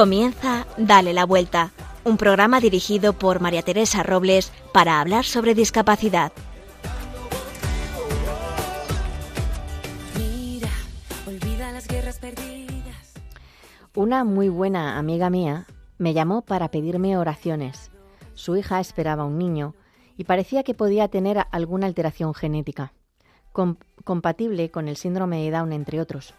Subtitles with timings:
[0.00, 1.72] Comienza Dale la Vuelta,
[2.04, 6.32] un programa dirigido por María Teresa Robles para hablar sobre discapacidad.
[13.94, 15.66] Una muy buena amiga mía
[15.98, 17.90] me llamó para pedirme oraciones.
[18.32, 19.74] Su hija esperaba un niño
[20.16, 22.94] y parecía que podía tener alguna alteración genética,
[23.52, 26.32] compatible con el síndrome de Down, entre otros.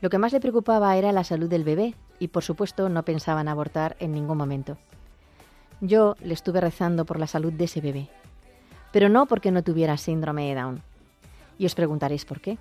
[0.00, 3.48] Lo que más le preocupaba era la salud del bebé y por supuesto no pensaban
[3.48, 4.78] abortar en ningún momento.
[5.80, 8.08] Yo le estuve rezando por la salud de ese bebé,
[8.92, 10.82] pero no porque no tuviera síndrome de Down.
[11.58, 12.58] Y os preguntaréis por qué.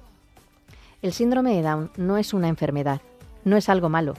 [1.01, 3.01] El síndrome de Down no es una enfermedad,
[3.43, 4.15] no es algo malo,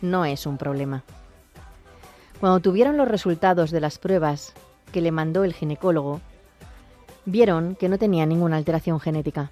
[0.00, 1.02] no es un problema.
[2.38, 4.54] Cuando tuvieron los resultados de las pruebas
[4.92, 6.20] que le mandó el ginecólogo,
[7.24, 9.50] vieron que no tenía ninguna alteración genética.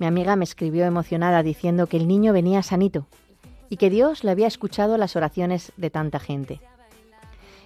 [0.00, 3.06] Mi amiga me escribió emocionada diciendo que el niño venía sanito
[3.68, 6.60] y que Dios le había escuchado las oraciones de tanta gente.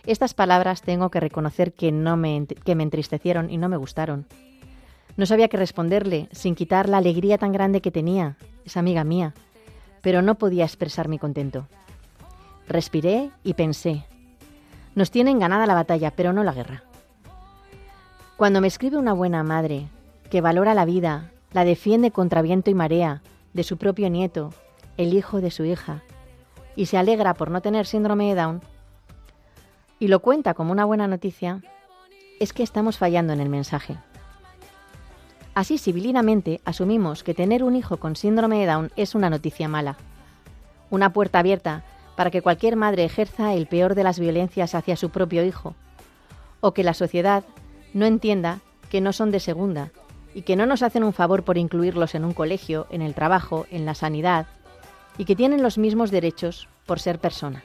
[0.06, 4.26] Estas palabras tengo que reconocer que, no me, que me entristecieron y no me gustaron.
[5.16, 9.34] No sabía qué responderle sin quitar la alegría tan grande que tenía, esa amiga mía,
[10.00, 11.66] pero no podía expresar mi contento.
[12.66, 14.04] Respiré y pensé,
[14.94, 16.82] nos tienen ganada la batalla, pero no la guerra.
[18.36, 19.88] Cuando me escribe una buena madre,
[20.30, 24.54] que valora la vida, la defiende contra viento y marea, de su propio nieto,
[25.00, 26.02] el hijo de su hija,
[26.76, 28.60] y se alegra por no tener síndrome de Down,
[29.98, 31.62] y lo cuenta como una buena noticia,
[32.38, 33.96] es que estamos fallando en el mensaje.
[35.54, 39.96] Así civilinamente asumimos que tener un hijo con síndrome de Down es una noticia mala,
[40.90, 41.82] una puerta abierta
[42.14, 45.74] para que cualquier madre ejerza el peor de las violencias hacia su propio hijo,
[46.60, 47.42] o que la sociedad
[47.94, 48.60] no entienda
[48.90, 49.92] que no son de segunda
[50.34, 53.66] y que no nos hacen un favor por incluirlos en un colegio, en el trabajo,
[53.70, 54.46] en la sanidad,
[55.18, 57.62] y que tienen los mismos derechos por ser persona.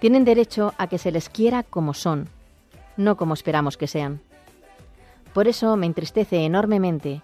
[0.00, 2.28] Tienen derecho a que se les quiera como son,
[2.96, 4.20] no como esperamos que sean.
[5.34, 7.22] Por eso me entristece enormemente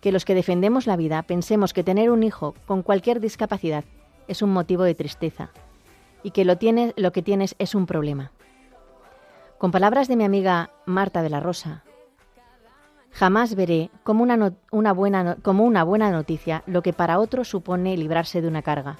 [0.00, 3.84] que los que defendemos la vida pensemos que tener un hijo con cualquier discapacidad
[4.26, 5.50] es un motivo de tristeza
[6.22, 6.58] y que lo,
[6.96, 8.32] lo que tienes es un problema.
[9.58, 11.83] Con palabras de mi amiga Marta de la Rosa,
[13.14, 18.42] Jamás veré como una, buena, como una buena noticia lo que para otros supone librarse
[18.42, 18.96] de una carga.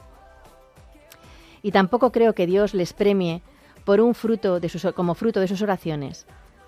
[1.62, 3.42] Y tampoco creo que Dios les premie
[3.84, 6.26] por un fruto de sus, como fruto de sus oraciones,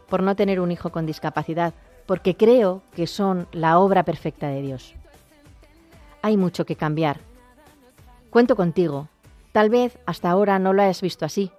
[0.08, 1.72] por no tener un hijo con discapacidad,
[2.06, 4.94] porque creo que son la obra perfecta de Dios.
[6.22, 7.20] Hay mucho que cambiar.
[8.28, 9.08] Cuento contigo.
[9.52, 11.52] Tal vez hasta ahora no lo hayas visto así.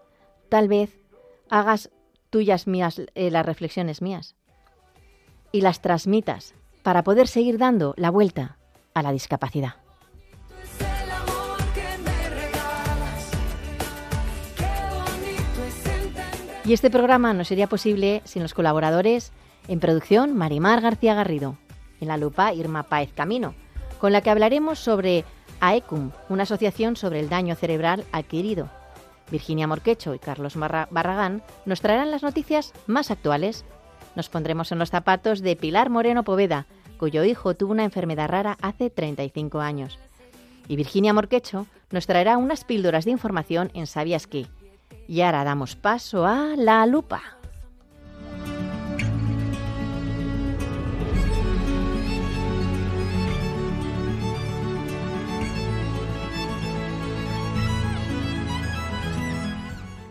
[0.49, 0.99] Tal vez
[1.49, 1.91] hagas
[2.29, 4.36] tuyas mías eh, las reflexiones mías
[5.51, 6.53] y las transmitas
[6.83, 8.57] para poder seguir dando la vuelta
[8.93, 9.75] a la discapacidad.
[16.65, 19.31] Y este programa no sería posible sin los colaboradores
[19.69, 21.57] en producción Marimar García Garrido,
[22.01, 23.55] en la lupa Irma Páez Camino,
[23.99, 25.23] con la que hablaremos sobre
[25.61, 28.69] AECUM, una asociación sobre el daño cerebral adquirido.
[29.31, 33.65] Virginia Morquecho y Carlos Barragán nos traerán las noticias más actuales
[34.17, 36.65] nos pondremos en los zapatos de Pilar Moreno Poveda,
[36.97, 39.99] cuyo hijo tuvo una enfermedad rara hace 35 años.
[40.67, 44.47] Y Virginia Morquecho nos traerá unas píldoras de información en Sabías qué.
[45.07, 47.21] Y ahora damos paso a la lupa.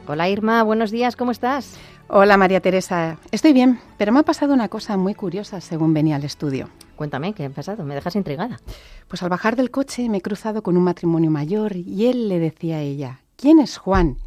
[0.07, 1.77] Hola Irma, buenos días, ¿cómo estás?
[2.09, 6.15] Hola María Teresa, estoy bien, pero me ha pasado una cosa muy curiosa según venía
[6.15, 6.69] al estudio.
[6.95, 7.83] Cuéntame, ¿qué ha pasado?
[7.83, 8.61] Me dejas intrigada.
[9.09, 12.39] Pues al bajar del coche me he cruzado con un matrimonio mayor y él le
[12.39, 14.19] decía a ella, ¿quién es Juan?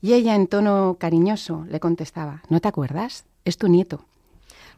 [0.00, 3.24] Y ella en tono cariñoso le contestaba, ¿no te acuerdas?
[3.44, 4.04] Es tu nieto.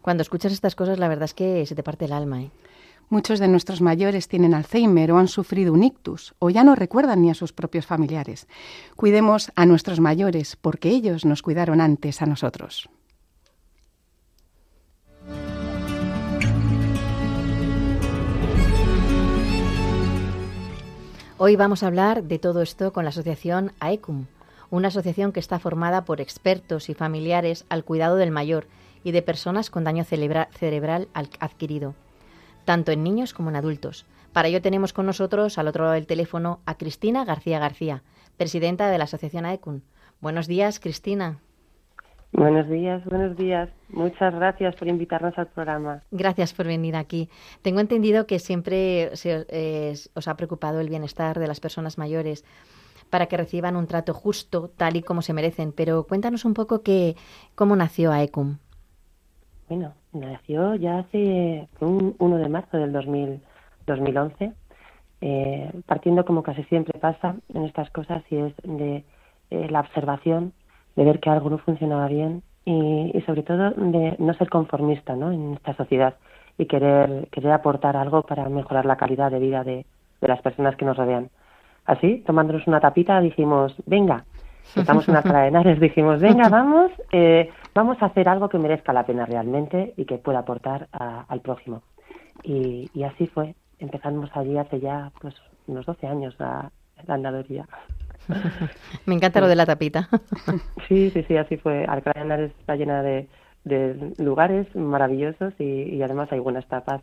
[0.02, 2.42] Cuando escuchas estas cosas la verdad es que se te parte el alma.
[2.42, 2.50] ¿eh?
[3.10, 7.20] Muchos de nuestros mayores tienen Alzheimer o han sufrido un ictus o ya no recuerdan
[7.22, 8.48] ni a sus propios familiares.
[8.96, 12.88] Cuidemos a nuestros mayores porque ellos nos cuidaron antes a nosotros.
[21.36, 24.26] Hoy vamos a hablar de todo esto con la asociación AECUM,
[24.70, 28.66] una asociación que está formada por expertos y familiares al cuidado del mayor
[29.02, 31.94] y de personas con daño cerebral adquirido
[32.64, 34.06] tanto en niños como en adultos.
[34.32, 38.02] Para ello tenemos con nosotros al otro lado del teléfono a Cristina García García,
[38.36, 39.82] presidenta de la Asociación AECUN.
[40.20, 41.38] Buenos días, Cristina.
[42.32, 43.68] Buenos días, buenos días.
[43.90, 46.02] Muchas gracias por invitarnos al programa.
[46.10, 47.30] Gracias por venir aquí.
[47.62, 52.44] Tengo entendido que siempre se, eh, os ha preocupado el bienestar de las personas mayores.
[53.10, 55.70] para que reciban un trato justo, tal y como se merecen.
[55.70, 57.14] Pero cuéntanos un poco que,
[57.54, 58.58] cómo nació AECUM.
[59.74, 64.52] Bueno, nació ya hace un 1 de marzo del 2011,
[65.20, 69.02] eh, partiendo como casi siempre pasa en estas cosas y es de
[69.50, 70.52] eh, la observación,
[70.94, 75.32] de ver que algo no funcionaba bien y, sobre todo de no ser conformista ¿no?
[75.32, 76.14] en esta sociedad
[76.56, 79.86] y querer, querer aportar algo para mejorar la calidad de vida de,
[80.20, 81.30] de las personas que nos rodean.
[81.84, 84.24] Así, tomándonos una tapita, dijimos, venga,
[84.74, 88.58] estamos en la sala de Henares, dijimos, venga, vamos, eh, vamos a hacer algo que
[88.58, 91.82] merezca la pena realmente y que pueda aportar al prójimo.
[92.42, 93.54] Y, y, así fue.
[93.78, 95.34] Empezamos allí hace ya pues
[95.66, 96.70] unos 12 años la,
[97.06, 97.66] la andaduría.
[99.06, 100.08] Me encanta lo de la tapita.
[100.88, 101.84] sí, sí, sí, así fue.
[101.84, 103.28] Alcalá de Henares está llena de,
[103.64, 107.00] de lugares maravillosos y, además hay buenas tapas.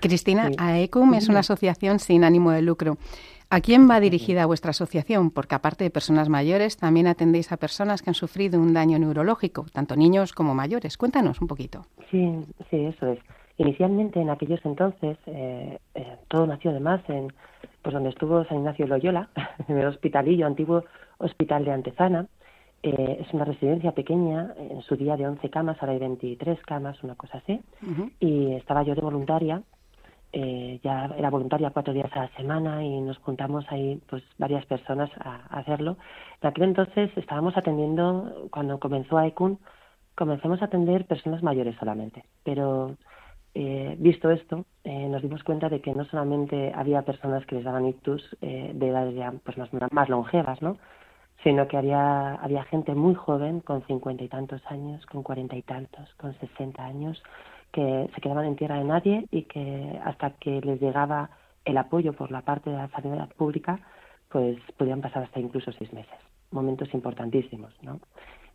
[0.00, 2.96] Cristina, AECUM es una asociación sin ánimo de lucro.
[3.52, 5.32] ¿A quién va dirigida vuestra asociación?
[5.32, 9.66] Porque aparte de personas mayores, también atendéis a personas que han sufrido un daño neurológico,
[9.72, 10.96] tanto niños como mayores.
[10.96, 11.82] Cuéntanos un poquito.
[12.12, 12.32] Sí,
[12.70, 13.18] sí, eso es.
[13.58, 17.32] Inicialmente, en aquellos entonces, eh, eh, todo nació además en
[17.82, 19.30] pues donde estuvo San Ignacio Loyola,
[19.66, 20.84] en el hospitalillo, antiguo
[21.18, 22.26] hospital de Antezana,
[22.84, 27.02] eh, es una residencia pequeña, en su día de 11 camas, ahora hay 23 camas,
[27.02, 27.60] una cosa así.
[28.20, 29.62] Y estaba yo de voluntaria,
[30.32, 34.64] eh, ya era voluntaria cuatro días a la semana y nos juntamos ahí pues varias
[34.66, 35.96] personas a, hacerlo.
[36.40, 39.58] En aquel entonces estábamos atendiendo, cuando comenzó AECUN,
[40.14, 42.24] comenzamos a atender personas mayores solamente.
[42.44, 42.96] Pero
[43.54, 47.86] eh, visto esto, nos dimos cuenta de que no solamente había personas que les daban
[47.86, 50.78] ictus de edades ya pues, más, más longevas, ¿no?
[51.42, 55.62] sino que había, había gente muy joven, con cincuenta y tantos años, con cuarenta y
[55.62, 57.22] tantos, con sesenta años,
[57.72, 61.30] que se quedaban en tierra de nadie y que hasta que les llegaba
[61.64, 63.80] el apoyo por la parte de la sanidad pública,
[64.28, 66.14] pues podían pasar hasta incluso seis meses.
[66.50, 68.00] Momentos importantísimos, ¿no?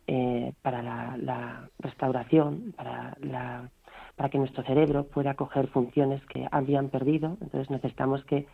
[0.06, 3.68] Eh, para la, la, restauración, para, la,
[4.14, 7.36] para que nuestro cerebro pueda coger funciones que habían perdido.
[7.40, 8.46] Entonces necesitamos que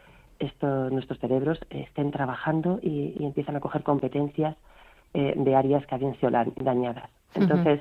[0.90, 4.56] nuestros cerebros estén trabajando y, empiezan a coger competencias
[5.14, 7.10] eh, de áreas que habían sido dañadas.
[7.34, 7.80] Entonces,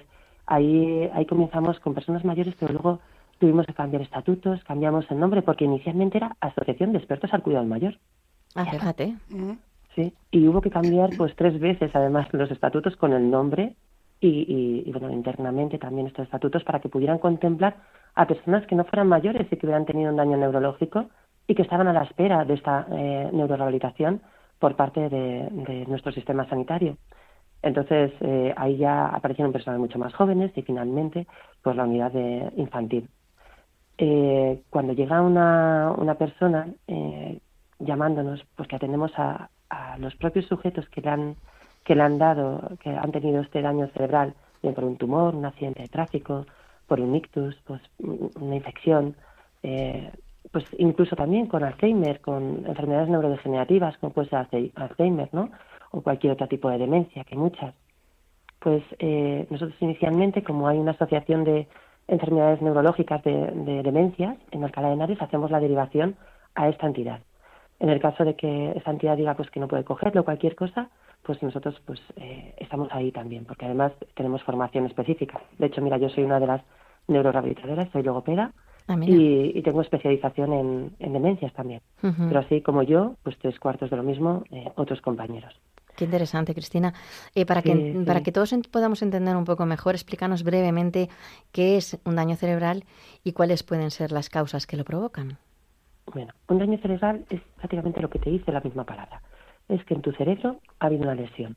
[0.52, 3.00] ahí, ahí comenzamos con personas mayores, pero luego
[3.40, 7.66] tuvimos que cambiar estatutos, cambiamos el nombre, porque inicialmente era Asociación de Expertos al Cuidado
[7.66, 7.98] Mayor.
[8.56, 9.16] Ah, fíjate.
[9.96, 13.76] Sí, y hubo que cambiar pues tres veces además los estatutos con el nombre
[14.20, 17.78] y, y, bueno, internamente también estos estatutos para que pudieran contemplar
[18.14, 21.08] a personas que no fueran mayores y que hubieran tenido un daño neurológico
[21.48, 24.22] y que estaban a la espera de esta eh, neurorehabilitación
[24.60, 26.98] por parte de, nuestro sistema sanitario.
[27.64, 31.28] Entonces, eh, ahí ya aparecieron personas mucho más jóvenes y finalmente,
[31.62, 33.08] pues la unidad de infantil.
[33.98, 37.40] Eh, cuando llega una, una persona eh,
[37.80, 39.50] llamándonos, pues que atendemos a,
[40.00, 41.36] los propios sujetos que le, han,
[41.86, 45.46] que le han dado, que han tenido este daño cerebral, bien por un tumor, un
[45.46, 46.46] accidente de tráfico,
[46.88, 49.16] por un ictus, pues una infección,
[49.64, 50.12] eh,
[50.52, 55.52] pues incluso también con Alzheimer, con enfermedades neurodegenerativas, como puede ser Alzheimer, ¿no?
[55.92, 57.76] O cualquier otro tipo de demencia, que muchas.
[58.60, 61.68] Pues eh, nosotros inicialmente, como hay una asociación de
[62.08, 66.16] enfermedades neurológicas de, demencias, en Alcalá de Henares hacemos la derivación
[66.56, 67.22] a esta entidad.
[67.80, 70.90] En el caso de que esta entidad diga pues que no puede cogerlo, cualquier cosa,
[71.24, 75.42] pues nosotros pues eh, estamos ahí también, porque además tenemos formación específica.
[75.58, 76.62] De hecho, mira, yo soy una de las
[77.08, 78.54] neurorehabilitadoras, soy logopeda,
[78.88, 81.82] Ah, y, tengo especialización en, demencias también.
[82.02, 85.54] Pero así como yo, pues tres cuartos de lo mismo eh, otros compañeros.
[85.96, 86.94] Qué interesante, Cristina.
[87.36, 91.10] Eh, para, que, para que todos podamos entender un poco mejor, explícanos brevemente
[91.52, 92.86] qué es un daño cerebral
[93.24, 95.38] y cuáles pueden ser las causas que lo provocan.
[96.14, 99.22] Bueno, un daño cerebral es prácticamente lo que te dice la misma palabra.
[99.70, 101.56] Es que en tu cerebro ha habido una lesión.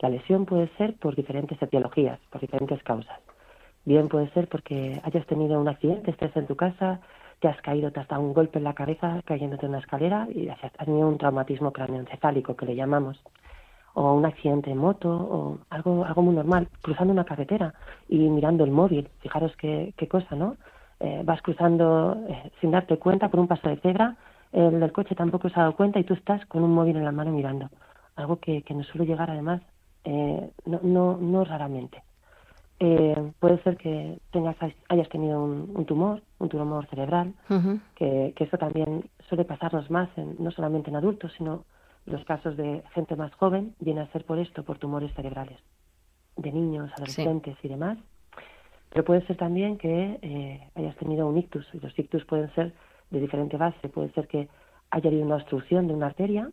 [0.00, 3.20] La lesión puede ser por diferentes etiologías, por diferentes causas.
[3.84, 7.00] Bien puede ser porque hayas tenido un accidente, estés en tu casa,
[7.40, 10.26] te has caído, te has dado un golpe en la cabeza cayéndote en una escalera
[10.34, 13.22] y has tenido un traumatismo craneoencefálico que le llamamos
[13.94, 17.74] o un accidente de moto o algo algo muy normal cruzando una carretera
[18.08, 19.08] y mirando el móvil.
[19.20, 20.56] Fijaros qué, qué cosa no
[21.00, 24.16] eh, vas cruzando eh, sin darte cuenta por un paso de cebra
[24.52, 27.04] el del coche tampoco se ha dado cuenta y tú estás con un móvil en
[27.04, 27.70] la mano mirando.
[28.14, 29.60] Algo que, que nos suele llegar además
[30.04, 32.02] eh, no, no no raramente.
[32.80, 34.56] Eh, puede ser que tengas,
[34.88, 37.32] hayas tenido un, tumor, un tumor cerebral,
[37.94, 41.64] que, eso también suele pasarnos más, en, no solamente en adultos, sino
[42.06, 45.58] los casos de gente más joven, viene a ser por esto, por tumores cerebrales,
[46.36, 47.98] de niños, adolescentes y demás.
[48.90, 52.72] Pero puede ser también que eh, hayas tenido un ictus, y los ictus pueden ser
[53.10, 54.48] de diferente base, puede ser que
[54.90, 56.50] haya habido una obstrucción de una arteria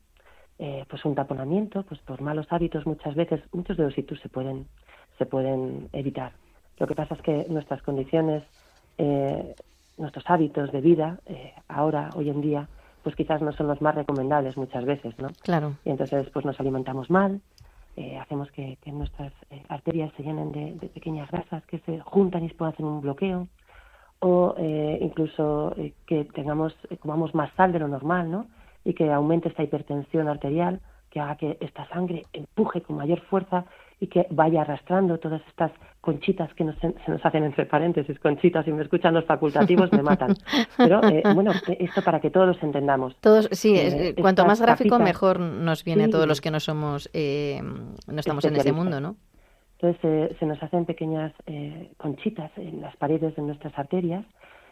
[0.63, 4.29] eh, pues un taponamiento, pues por malos hábitos muchas veces, muchos de los hitos se
[4.29, 4.67] pueden,
[5.17, 6.33] se pueden evitar.
[6.77, 8.43] Lo que pasa es que nuestras condiciones,
[8.99, 9.55] eh,
[9.97, 12.67] nuestros hábitos de vida, eh, ahora, hoy en día,
[13.03, 15.29] pues quizás no son los más recomendables muchas veces, ¿no?
[15.41, 15.73] Claro.
[15.85, 17.41] Y entonces, pues nos alimentamos mal,
[18.19, 19.33] hacemos que, nuestras
[19.69, 23.47] arterias se llenen de, pequeñas grasas que se juntan y se pueden hacer un bloqueo,
[24.19, 24.55] o
[24.99, 25.75] incluso
[26.07, 28.47] que tengamos, comamos más sal de lo normal, ¿no?
[28.83, 30.79] y que aumente esta hipertensión arterial,
[31.09, 33.65] que haga que esta sangre empuje con mayor fuerza
[34.01, 38.67] y que vaya arrastrando todas estas conchitas que nos, se nos hacen entre paréntesis, conchitas,
[38.67, 40.35] y me escuchan los facultativos me matan.
[40.75, 43.15] Pero eh, bueno, esto para que todos los entendamos.
[43.21, 47.09] Todos, sí, eh, cuanto más gráfico mejor nos viene a todos los que no somos,
[47.13, 49.15] eh, no estamos en ese mundo, ¿no?
[49.79, 51.33] Entonces se nos hacen pequeñas
[51.97, 54.25] conchitas en las paredes de nuestras arterias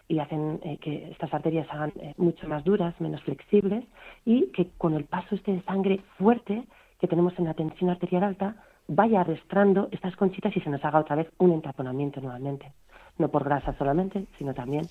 [0.09, 3.85] y hacen eh, que estas arterias se hagan eh, mucho más duras, menos flexibles
[4.25, 6.63] y que con el paso este de sangre fuerte
[6.99, 8.55] que tenemos en la tensión arterial alta
[8.89, 12.73] vaya arrastrando estas conchitas y se nos haga otra vez un entaponamiento nuevamente.
[13.17, 14.85] No por grasa solamente, sino también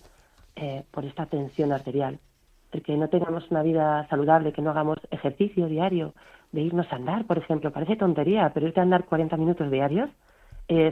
[0.57, 2.19] eh, por esta tensión arterial.
[2.71, 6.15] El que no tengamos una vida saludable, que no hagamos ejercicio diario,
[6.53, 10.11] de irnos a andar, por ejemplo, parece tontería, pero irte a andar 40 minutos diarios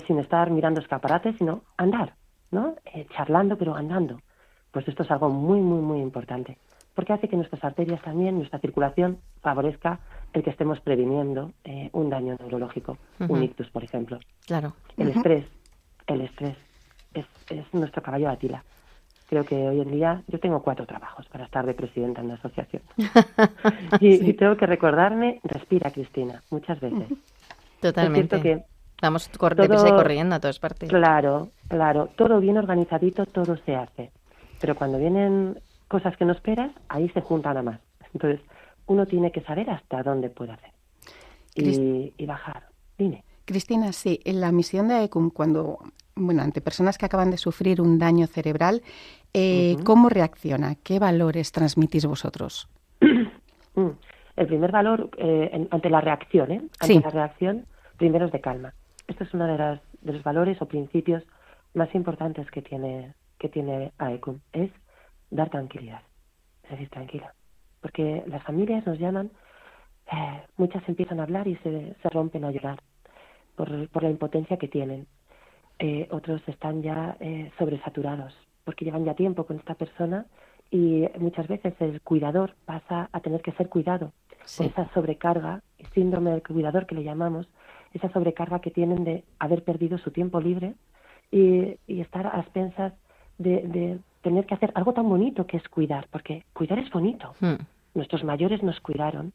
[0.06, 2.14] sin estar mirando escaparates, sino andar,
[2.50, 2.76] ¿no?
[2.94, 4.20] Eh, charlando pero andando.
[4.70, 6.56] Pues esto es algo muy, muy, muy importante,
[6.94, 10.00] porque hace que nuestras arterias también, nuestra circulación, favorezca
[10.36, 14.18] el que estemos previniendo eh, un daño neurológico, un ictus, por ejemplo.
[14.46, 14.74] Claro.
[14.98, 15.46] El estrés,
[16.06, 16.56] el estrés
[17.14, 18.64] es, es nuestro caballo de Atila.
[19.30, 22.34] Creo que hoy en día yo tengo cuatro trabajos para estar de presidenta en la
[22.34, 22.82] asociación.
[24.00, 27.08] y, tengo que recordarme, respira, Cristina, muchas veces.
[27.80, 28.40] Totalmente.
[28.42, 30.90] que Estamos corriendo a todas partes.
[30.90, 32.10] Claro, claro.
[32.14, 34.12] Todo bien organizadito, todo se hace.
[34.60, 37.80] Pero cuando vienen cosas que no esperas, ahí se juntan a más.
[38.12, 38.40] Entonces,
[38.86, 40.70] uno tiene que saber hasta dónde puede hacer
[41.54, 42.68] y, bajar.
[42.98, 43.24] Dime.
[43.44, 45.78] Cristina, sí, en la misión de AECUM, cuando,
[46.14, 48.82] bueno, ante personas que acaban de sufrir un daño cerebral,
[49.32, 50.74] eh, ¿cómo reacciona?
[50.82, 52.68] ¿Qué valores transmitís vosotros?
[53.78, 53.90] Mm.
[54.36, 56.62] El primer valor eh, ante la reacción, ¿eh?
[56.80, 57.66] Ante la reacción,
[57.98, 58.72] primero es de calma.
[59.06, 61.22] Esto es uno de, las, de los valores o principios
[61.74, 64.70] más importantes que tiene, que tiene AECUM, es
[65.30, 66.00] dar tranquilidad,
[66.64, 67.34] es decir, tranquila.
[67.86, 69.30] Porque las familias nos llaman,
[70.10, 72.80] eh, muchas empiezan a hablar y se, se rompen a llorar
[73.54, 75.06] por, por la impotencia que tienen.
[75.78, 80.26] Eh, otros están ya eh, sobresaturados porque llevan ya tiempo con esta persona
[80.72, 84.12] y muchas veces el cuidador pasa a tener que ser cuidado
[84.56, 85.62] por esa sobrecarga,
[85.94, 87.48] síndrome del cuidador que le llamamos,
[87.94, 90.74] esa sobrecarga que tienen de haber perdido su tiempo libre
[91.30, 92.94] y, estar a expensas
[93.38, 97.34] de, tener que hacer algo tan bonito que es cuidar, porque cuidar es bonito.
[97.40, 97.62] Hmm.
[97.96, 99.32] Nuestros mayores nos cuidaron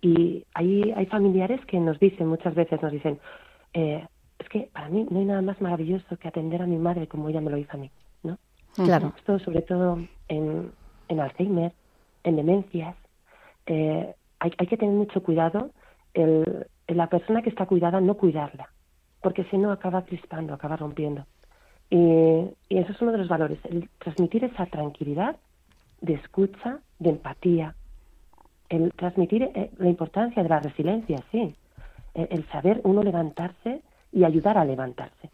[0.00, 3.20] y hay, hay familiares que nos dicen, muchas veces nos dicen,
[3.74, 4.04] eh,
[4.38, 7.28] es que para mí no hay nada más maravilloso que atender a mi madre como
[7.28, 7.90] ella me lo hizo a mí,
[8.24, 8.38] ¿no?
[8.74, 9.12] Claro.
[9.16, 10.72] Esto sobre todo en,
[11.08, 11.72] en Alzheimer,
[12.24, 12.96] en demencias,
[13.66, 15.70] eh, hay, hay que tener mucho cuidado
[16.14, 18.70] el, la persona que está cuidada no cuidarla,
[19.20, 21.26] porque si no acaba crispando, acaba rompiendo.
[21.90, 25.36] Y, eso es uno de los valores, el transmitir esa tranquilidad
[26.00, 27.74] de escucha, de empatía,
[28.76, 31.54] el transmitir eh, la importancia de la resiliencia, sí,
[32.14, 33.80] el, saber uno levantarse
[34.12, 35.30] y ayudar a levantarse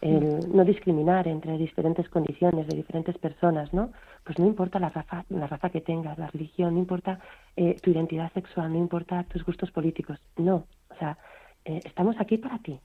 [0.00, 3.90] el no discriminar entre diferentes condiciones de diferentes personas, ¿no?
[4.24, 7.20] Pues no importa la raza, la raza que tengas, la religión, no importa
[7.56, 10.64] eh, tu identidad sexual, no importa tus gustos políticos, no.
[10.88, 11.18] O sea,
[11.64, 12.78] eh, estamos aquí para ti.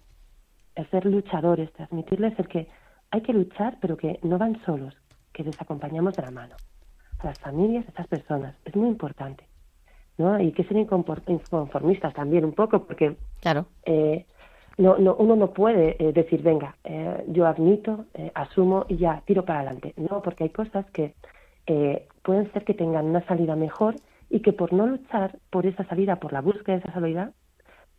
[0.76, 2.68] El ser luchadores, transmitirles el que
[3.12, 4.96] hay que luchar, pero que no van solos,
[5.32, 6.56] que les acompañamos de la mano.
[7.20, 9.46] A las familias, a estas personas, es muy importante.
[10.18, 10.40] ¿No?
[10.40, 13.66] Y que ser inconformistas también un poco, porque claro.
[13.86, 14.26] Eh,
[14.78, 19.22] no, no, uno no puede eh, decir, venga, eh, yo admito, eh, asumo y ya
[19.26, 19.94] tiro para adelante.
[19.96, 21.14] No, porque hay cosas que
[22.22, 23.96] pueden ser que tengan una salida mejor
[24.30, 27.32] y que por no luchar por esa salida, por la búsqueda de esa salida,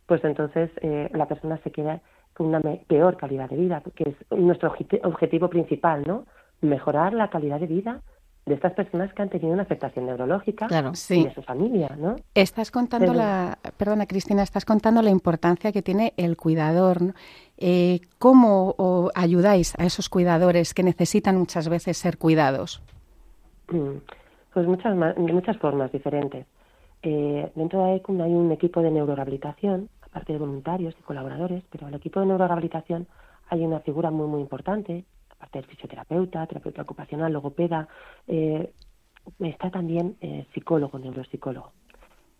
[0.05, 0.71] pues entonces
[1.11, 1.99] la persona se queda
[2.33, 6.23] con una peor calidad de vida, que es nuestro objetivo principal, ¿no?
[6.61, 8.01] Mejorar la calidad de vida
[8.47, 10.67] de estas personas que han tenido una afectación neurológica
[11.09, 12.15] y de su familia, ¿no?
[12.33, 17.13] Estás contando la, perdona Cristina, estás contando la importancia que tiene el cuidador.
[17.57, 22.81] Eh, ¿Cómo ayudáis a esos cuidadores que necesitan muchas veces ser cuidados?
[23.69, 23.97] Mm,
[24.53, 26.45] pues muchas, de muchas formas diferentes.
[27.03, 31.89] Eh, dentro de AECUM hay un equipo de neurorehabilitación, aparte de voluntarios y colaboradores, pero
[31.89, 33.07] el equipo de neurorehabilitación
[33.49, 35.03] hay una figura muy, muy importante,
[35.37, 37.87] aparte del fisioterapeuta, terapeuta ocupacional, logopeda,
[38.27, 38.71] eh,
[39.39, 41.71] está también eh, psicólogo, neuropsicólogo.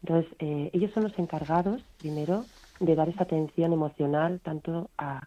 [0.04, 2.46] Entonces, eh, ellos son los encargados, primero,
[2.80, 5.22] de dar esa atención emocional tanto a,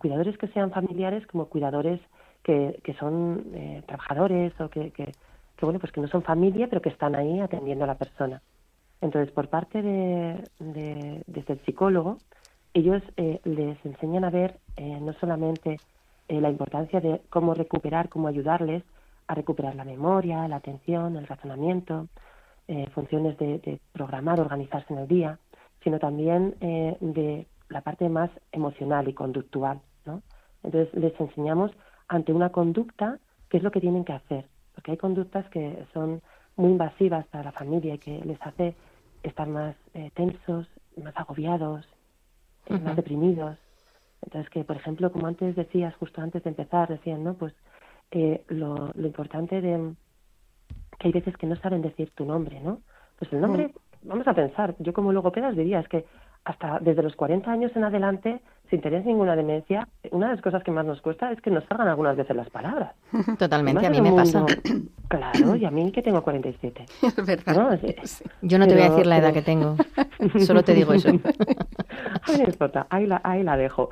[0.00, 1.98] cuidadores que sean familiares como cuidadores
[2.42, 5.14] que, que son eh, trabajadores o que, que,
[5.62, 8.42] bueno, pues que no son familia, pero que están ahí atendiendo a la persona.
[9.00, 12.18] Entonces, por parte de, de desde el psicólogo,
[12.74, 14.58] ellos eh, les enseñan a ver
[15.00, 15.78] no solamente
[16.28, 18.82] la importancia de cómo recuperar, cómo ayudarles
[19.26, 22.08] a recuperar la memoria, la atención, el razonamiento,
[22.68, 25.38] eh, funciones de, programar, organizarse en el día,
[25.82, 29.80] sino también eh, de la parte más emocional y conductual.
[30.04, 30.22] ¿no?
[30.62, 31.72] Entonces les enseñamos
[32.08, 36.22] ante una conducta qué es lo que tienen que hacer, porque hay conductas que son
[36.56, 38.74] muy invasivas para la familia y que les hace
[39.22, 40.68] estar más eh, tensos,
[41.02, 41.86] más agobiados,
[42.68, 43.58] más deprimidos.
[44.22, 47.34] Entonces que, por ejemplo, como antes decías, justo antes de empezar, decían, ¿no?
[47.34, 47.54] Pues
[48.48, 49.94] lo, lo importante de,
[50.98, 52.80] que hay veces que no saben decir tu nombre, ¿no?
[53.18, 54.08] Pues el nombre, mm.
[54.08, 56.04] vamos a pensar, yo como logopedas diría, es que
[56.44, 58.40] hasta desde los 40 años en adelante,
[58.72, 61.62] sin tener ninguna demencia, una de las cosas que más nos cuesta es que nos
[61.64, 62.94] salgan algunas veces las palabras.
[63.38, 64.46] Totalmente, a mí me pasa.
[65.08, 66.86] Claro, y a mí que tengo 47.
[67.02, 67.78] Es verdad.
[68.40, 69.76] Yo no te voy a decir la edad que tengo,
[70.46, 71.10] solo te digo eso.
[72.88, 73.90] ahí la, ahí la dejo.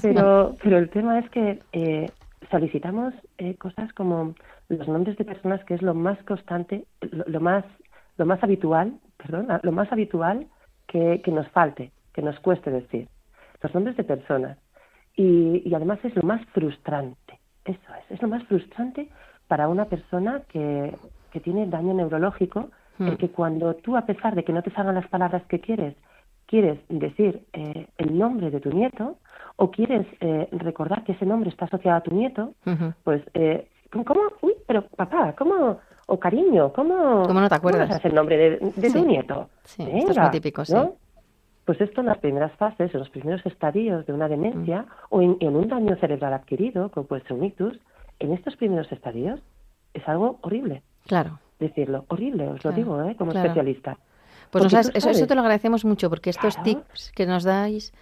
[0.00, 2.10] Pero, pero el tema es que eh,
[2.50, 4.34] solicitamos eh, cosas como
[4.70, 7.66] los nombres de personas que es lo más constante, lo, más,
[8.16, 10.46] lo más habitual, perdón, lo más habitual
[10.86, 13.08] que, que, nos falte, que nos cueste decir.
[13.62, 14.58] Los nombres de personas.
[15.14, 17.38] Y, y además es lo más frustrante.
[17.64, 19.08] Eso es, es lo más frustrante
[19.46, 20.94] para una persona que,
[21.30, 23.08] que tiene daño neurológico, hmm.
[23.08, 25.94] porque cuando tú, a pesar de que no te salgan las palabras que quieres,
[26.46, 29.16] quieres decir eh, el nombre de tu nieto
[29.56, 32.54] o quieres eh, recordar que ese nombre está asociado a tu nieto,
[33.04, 34.20] pues eh, ¿cómo?
[34.40, 35.78] Uy, pero papá, ¿cómo?
[36.06, 37.22] O cariño, ¿cómo?
[37.22, 37.88] ¿Cómo no te acuerdas?
[37.88, 39.48] ¿Cómo es el nombre de, tu nieto?
[39.64, 40.76] Sí, esto es muy típico, sí.
[41.64, 44.86] Pues esto en las primeras fases, en los primeros estadios de una demencia mm.
[45.10, 47.78] o en, un daño cerebral adquirido, como puede ser un ictus,
[48.18, 49.40] en estos primeros estadios
[49.94, 50.82] es algo horrible.
[51.06, 51.38] Claro.
[51.60, 53.14] Decirlo, horrible, os lo digo, ¿eh?
[53.16, 53.98] como especialista.
[54.50, 57.92] Pues eso, eso, te lo agradecemos mucho, porque estos tips que nos dais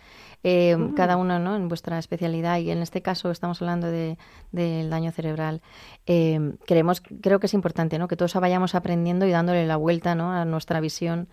[0.42, 0.94] eh, mm.
[0.94, 1.55] cada uno ¿no?
[1.55, 4.16] en vuestra especialidad y en este caso estamos hablando de,
[4.51, 5.61] del daño cerebral.
[6.07, 8.09] Eh, creemos, creo que es importante ¿no?
[8.09, 10.33] que todos vayamos aprendiendo y dándole la vuelta ¿no?
[10.33, 11.29] a nuestra visión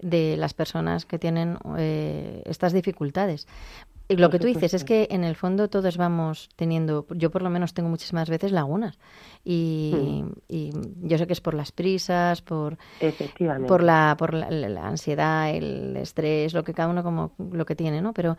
[0.00, 3.46] de las personas que tienen eh, estas dificultades.
[4.08, 7.42] Y lo que tú dices es que en el fondo todos vamos teniendo, yo por
[7.42, 8.98] lo menos tengo muchísimas veces lagunas
[9.44, 10.32] y, mm.
[10.48, 10.70] y
[11.02, 12.76] yo sé que es por las prisas, por
[13.68, 18.02] por la por la, ansiedad, el estrés, lo que cada uno como lo que tiene,
[18.02, 18.12] ¿no?
[18.12, 18.36] Pero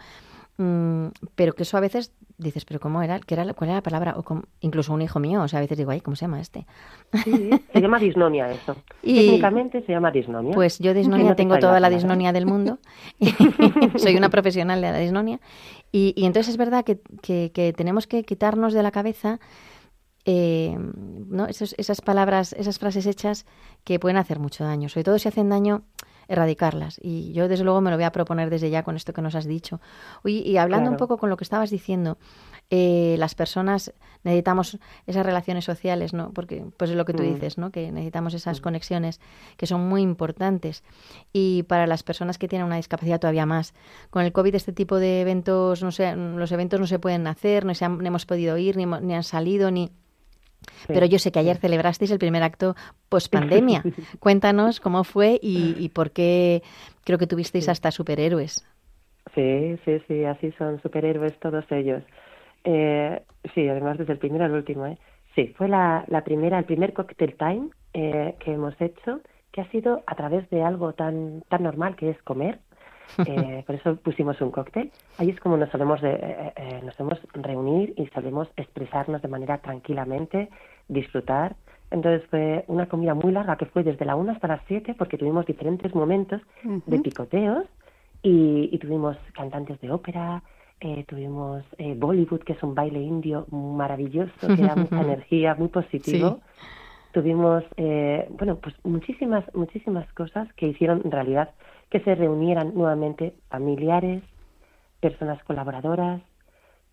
[0.61, 3.19] Mm, pero que eso a veces dices, pero ¿cómo era?
[3.19, 4.15] ¿Qué era ¿Cuál era la palabra?
[4.17, 4.23] O
[4.59, 6.65] incluso un hijo mío, o sea, a veces digo, ay, ¿cómo se llama este?
[7.11, 8.75] se llama disnonia eso.
[9.01, 10.53] Técnicamente se llama disnonia.
[10.53, 12.79] Pues yo disnonia tengo toda la disnonia del mundo.
[13.95, 15.39] Soy una profesional de la disnonia.
[15.91, 19.39] Y, entonces es verdad que, que, tenemos que quitarnos de la cabeza
[20.25, 21.47] eh, ¿no?
[21.47, 23.45] esas palabras, esas frases hechas
[23.83, 24.89] que pueden hacer mucho daño.
[24.89, 25.83] Sobre todo si hacen daño
[26.27, 26.99] erradicarlas.
[27.01, 29.35] Y yo, desde luego, me lo voy a proponer desde ya con esto que nos
[29.35, 29.79] has dicho.
[30.23, 32.17] y hablando un poco con lo que estabas diciendo,
[32.73, 36.31] eh, las personas necesitamos esas relaciones sociales, ¿no?
[36.31, 37.33] Porque, pues es lo que tú mm.
[37.33, 37.69] dices, ¿no?
[37.69, 38.63] Que necesitamos esas mm.
[38.63, 39.19] conexiones
[39.57, 40.81] que son muy importantes.
[41.33, 43.73] Y para las personas que tienen una discapacidad todavía más.
[44.09, 47.65] Con el COVID este tipo de eventos, no sé, los eventos no se pueden hacer,
[47.65, 49.91] no, se han, hemos podido ir, ni, ni han salido, ni
[50.87, 52.75] pero yo sé que ayer celebrasteis el primer acto
[53.09, 53.83] post pandemia.
[54.19, 56.61] Cuéntanos cómo fue y, por qué
[57.03, 58.65] creo que tuvisteis hasta superhéroes.
[59.35, 62.03] Sí, sí, sí, así son superhéroes todos ellos.
[62.63, 63.21] Eh,
[63.53, 64.85] sí, además desde el primero al último.
[64.87, 64.97] ¿eh?
[65.35, 69.21] Sí, fue la, la primera, el primer cocktail time eh, que hemos hecho,
[69.51, 72.59] que ha sido a través de algo tan, tan normal que es comer.
[73.17, 74.91] Eh, por eso pusimos un cóctel.
[75.17, 79.27] Ahí es como nos solemos, de, eh, eh, nos solemos reunir y solemos expresarnos de
[79.27, 80.49] manera tranquilamente,
[80.87, 81.55] disfrutar.
[81.89, 85.17] Entonces fue una comida muy larga que fue desde la 1 hasta las 7 porque
[85.17, 87.65] tuvimos diferentes momentos de picoteos
[88.23, 90.41] y, tuvimos cantantes de ópera,
[91.07, 91.65] tuvimos
[91.97, 96.39] Bollywood, que es un baile indio maravilloso, que da mucha energía, muy positivo.
[97.11, 101.49] Tuvimos, bueno, pues muchísimas, muchísimas cosas que hicieron realidad
[101.91, 104.23] que se reunieran nuevamente familiares,
[105.01, 106.21] personas colaboradoras,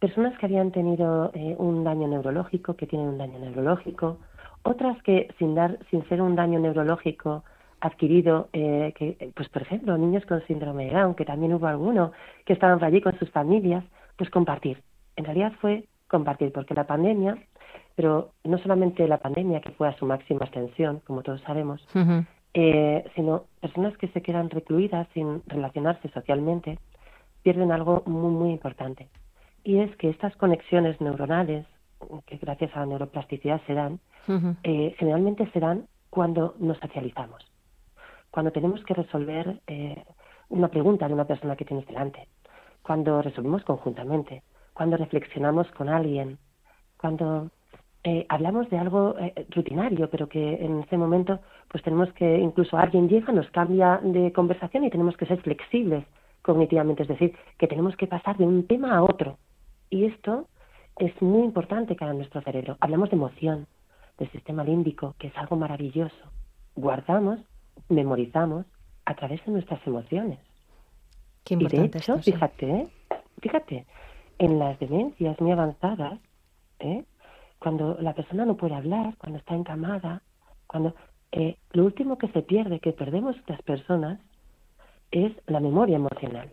[0.00, 4.18] personas que habían tenido eh, un daño neurológico, que tienen un daño neurológico,
[4.64, 7.44] otras que sin dar, sin ser un daño neurológico
[7.80, 12.10] adquirido, eh, que, pues por ejemplo, niños con síndrome de Down, que también hubo alguno,
[12.44, 13.84] que estaban allí con sus familias,
[14.16, 14.82] pues compartir.
[15.14, 17.38] En realidad fue compartir, porque la pandemia,
[17.94, 21.86] pero no solamente la pandemia, que fue a su máxima extensión, como todos sabemos,
[22.54, 26.78] eh, sino personas que se quedan recluidas sin relacionarse socialmente,
[27.42, 29.08] pierden algo muy, muy importante.
[29.64, 31.66] Y es que estas conexiones neuronales,
[32.26, 34.00] que gracias a la neuroplasticidad se dan,
[34.62, 37.44] eh, generalmente se dan cuando nos socializamos,
[38.30, 40.04] cuando tenemos que resolver eh,
[40.48, 42.28] una pregunta de una persona que tienes delante,
[42.82, 46.38] cuando resolvemos conjuntamente, cuando reflexionamos con alguien,
[46.98, 47.50] cuando
[48.04, 52.76] eh, hablamos de algo eh, rutinario, pero que en ese momento pues tenemos que, incluso
[52.76, 56.04] alguien llega, nos cambia de conversación y tenemos que ser flexibles
[56.42, 59.38] cognitivamente, es decir, que tenemos que pasar de un tema a otro.
[59.90, 60.48] Y esto
[60.96, 62.76] es muy importante para nuestro cerebro.
[62.80, 63.66] Hablamos de emoción,
[64.18, 66.32] del sistema límbico, que es algo maravilloso.
[66.74, 67.40] Guardamos,
[67.88, 68.66] memorizamos
[69.04, 70.38] a través de nuestras emociones.
[71.44, 72.88] Qué importante y de hecho, fíjate, ¿eh?
[73.40, 73.86] fíjate,
[74.38, 76.18] en las demencias muy avanzadas,
[76.80, 77.04] ¿eh?
[77.58, 80.22] cuando la persona no puede hablar, cuando está encamada,
[80.66, 80.94] cuando
[81.32, 84.18] eh, lo último que se pierde, que perdemos las personas,
[85.10, 86.50] es la memoria emocional.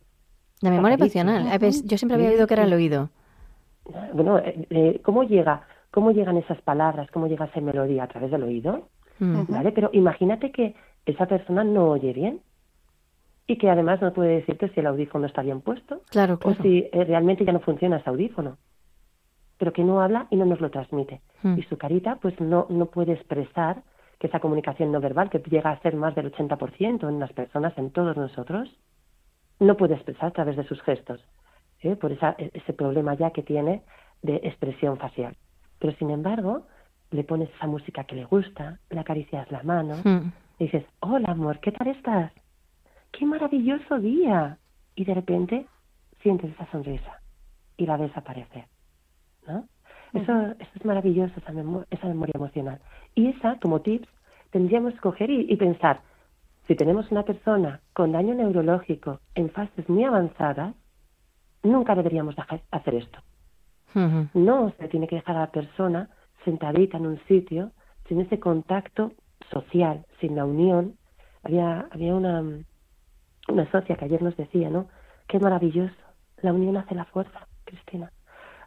[0.61, 1.47] La memoria emocional.
[1.83, 3.09] Yo siempre había oído que era el oído.
[4.13, 5.67] Bueno, eh, ¿cómo llega?
[5.91, 7.09] ¿Cómo llegan esas palabras?
[7.11, 8.87] ¿Cómo llega esa melodía a través del oído?
[9.19, 9.71] ¿Vale?
[9.71, 12.41] Pero imagínate que esa persona no oye bien
[13.47, 16.89] y que además no puede decirte si el audífono está bien puesto claro, o si
[16.91, 18.57] eh, realmente ya no funciona ese audífono
[19.57, 21.21] pero que no habla y no nos lo transmite.
[21.41, 21.57] Hmm.
[21.57, 23.83] Y su carita pues no, no puede expresar
[24.19, 27.77] que esa comunicación no verbal, que llega a ser más del 80% en las personas,
[27.77, 28.69] en todos nosotros,
[29.59, 31.21] no puede expresar a través de sus gestos,
[31.81, 31.95] ¿eh?
[31.95, 33.83] por esa, e, ese problema ya que tiene
[34.21, 35.35] de expresión facial.
[35.79, 36.65] Pero sin embargo,
[37.11, 40.31] le pones esa música que le gusta, le acaricias la mano, hmm.
[40.59, 42.31] y dices, hola amor, ¿qué tal estás?
[43.11, 44.57] ¡Qué maravilloso día!
[44.95, 45.67] Y de repente
[46.21, 47.21] sientes esa sonrisa
[47.77, 48.65] y la ves aparecer.
[49.47, 49.67] ¿no?
[50.15, 51.51] Eso, eso es maravilloso, esa,
[51.89, 52.79] esa memoria emocional.
[53.15, 54.07] Y esa, como tips,
[54.49, 56.01] tendríamos que coger y, pensar,
[56.67, 60.73] si tenemos una persona con daño neurológico en fases muy avanzadas,
[61.63, 63.19] nunca deberíamos dejar hacer esto.
[64.33, 66.09] No se tiene que dejar a la persona
[66.43, 67.71] sentadita en un sitio
[68.07, 69.13] sin ese contacto
[69.51, 70.95] social, sin la unión.
[71.43, 72.43] Había, había una,
[73.47, 74.87] una socia que ayer nos decía, ¿no?
[75.27, 75.95] Qué maravilloso.
[76.41, 78.11] La unión hace la fuerza, Cristina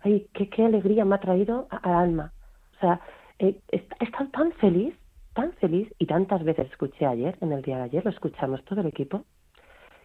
[0.03, 2.33] ay, qué, qué alegría me ha traído al alma.
[2.77, 3.01] O sea,
[3.39, 4.95] eh, he, estado tan feliz,
[5.35, 8.81] tan feliz, y tantas veces escuché ayer, en el día de ayer, lo escuchamos todo
[8.81, 9.25] el equipo,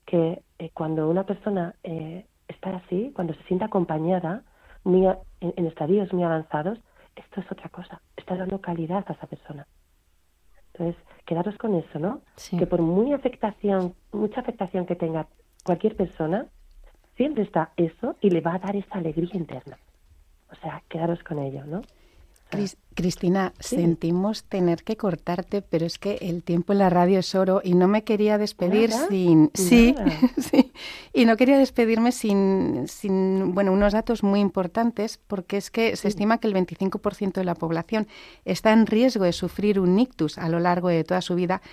[0.06, 4.44] que eh, cuando una persona eh, está así, cuando se siente acompañada,
[4.84, 5.08] muy
[5.40, 6.80] en, estadios muy avanzados,
[7.16, 9.68] esto es otra cosa, está dando calidad a esa persona.
[10.74, 12.22] Entonces, quedaros con eso, ¿no?
[12.58, 15.28] Que por muy afectación, mucha afectación que tenga
[15.64, 16.48] cualquier persona,
[17.16, 19.78] siempre está eso y le va a dar esa alegría interna.
[20.52, 21.82] O sea, quedaros con ello, ¿no?
[22.96, 27.62] Cristina, sentimos tener que cortarte, pero es que el tiempo en la radio es oro
[27.64, 29.96] y no me quería despedir sin sí,
[30.38, 30.72] sí,
[31.12, 36.08] y no quería despedirme sin, sin bueno, unos datos muy importantes porque es que se
[36.08, 38.08] estima que el 25% de la población
[38.46, 41.64] está en riesgo de sufrir un ictus a lo largo de toda su vida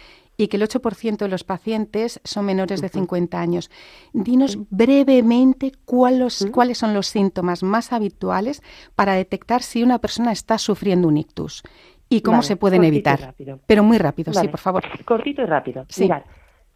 [0.40, 3.70] y que el 8% de los pacientes son menores de 50 años.
[4.14, 8.62] Dinos brevemente cuáles, cuáles son los síntomas más habituales
[8.94, 11.62] para detectar si una persona está sufriendo un ictus
[12.08, 13.34] y cómo se pueden evitar.
[13.66, 14.82] Pero muy rápido, sí, por favor.
[15.04, 15.84] Cortito y rápido.
[15.88, 16.04] Sí.
[16.04, 16.22] Mirad,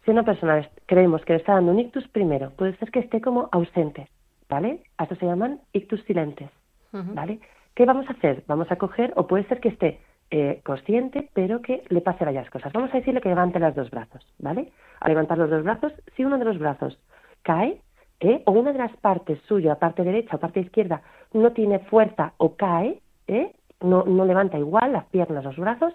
[0.03, 3.19] si una persona creemos que le está dando un ictus, primero, puede ser que esté
[3.19, 4.09] como ausente,
[4.47, 4.83] ¿vale?
[4.97, 6.49] A eso se llaman ictus silentes,
[6.91, 7.39] ¿vale?
[7.73, 8.43] ¿Qué vamos a hacer?
[8.47, 9.99] Vamos a coger, o puede ser que esté
[10.37, 12.73] eh, consciente, pero que le pase varias cosas.
[12.73, 14.69] Vamos a decirle que levante los dos brazos, ¿vale?
[14.99, 16.99] Al levantar los dos brazos, si uno de los brazos
[17.41, 17.79] cae,
[18.19, 18.43] ¿eh?
[18.45, 22.57] o una de las partes suya, parte derecha o parte izquierda, no tiene fuerza o
[22.57, 23.53] cae, ¿eh?
[23.79, 25.93] no, no levanta igual las piernas, los brazos,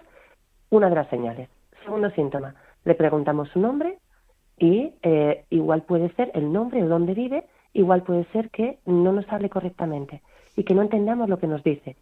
[0.71, 1.51] una de las señales.
[1.85, 2.55] Segundo síntoma,
[2.87, 3.99] le preguntamos su nombre
[4.59, 9.13] y eh, igual puede ser el nombre o dónde vive, igual puede ser que no
[9.13, 10.23] nos hable correctamente
[10.57, 11.97] y que no entendamos lo que nos dice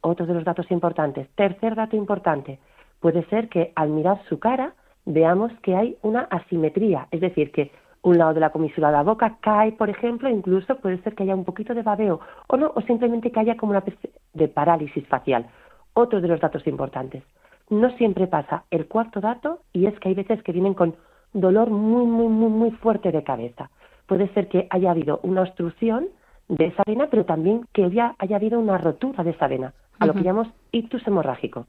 [0.00, 1.28] otro de los datos importantes.
[1.34, 2.58] Tercer dato importante,
[3.00, 7.70] puede ser que al mirar su cara veamos que hay una asimetría, es decir, que
[8.02, 11.24] un lado de la comisura de la boca cae, por ejemplo, incluso puede ser que
[11.24, 14.48] haya un poquito de babeo o no, o simplemente que haya como una especie de
[14.48, 15.46] parálisis facial.
[15.92, 17.24] Otro de los datos importantes.
[17.68, 20.94] No siempre pasa el cuarto dato y es que hay veces que vienen con
[21.32, 23.70] dolor muy, muy, muy, muy fuerte de cabeza.
[24.06, 26.08] Puede ser que haya habido una obstrucción
[26.48, 30.06] de esa vena, pero también que haya, haya habido una rotura de esa vena a
[30.06, 31.66] lo que llamamos ictus hemorrágico.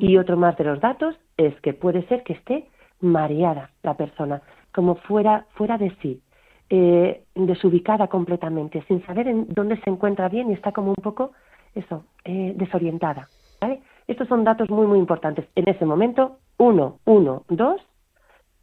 [0.00, 2.68] Y otro más de los datos es que puede ser que esté
[3.00, 6.20] mareada la persona, como fuera, fuera de sí,
[6.68, 11.32] eh, desubicada completamente, sin saber en dónde se encuentra bien y está como un poco,
[11.74, 13.28] eso, eh, desorientada.
[13.60, 13.80] ¿vale?
[14.06, 15.46] Estos son datos muy, muy importantes.
[15.54, 17.82] En ese momento, 112,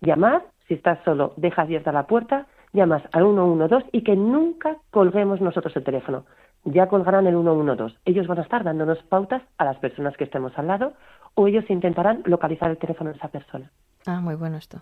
[0.02, 5.42] llamar, si estás solo, deja abierta la puerta, llamas al 112 y que nunca colguemos
[5.42, 6.26] nosotros el teléfono.
[6.66, 7.96] Ya colgarán el 112.
[8.06, 10.94] Ellos van a estar dándonos pautas a las personas que estemos al lado
[11.36, 13.72] o ellos intentarán localizar el teléfono de esa persona.
[14.06, 14.80] Ah, muy bueno esto.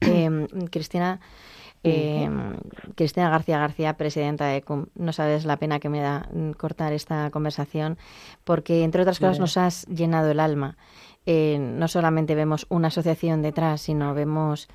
[0.00, 1.20] Em, Cristina,
[1.84, 2.28] eh,
[2.96, 6.92] Cristina García García, presidenta de ECUM, no sabes la pena que me da mm, cortar
[6.92, 7.98] esta conversación
[8.44, 10.76] porque, entre otras cosas, nos has llenado el alma.
[11.26, 14.68] Eh, no solamente vemos una asociación detrás, sino vemos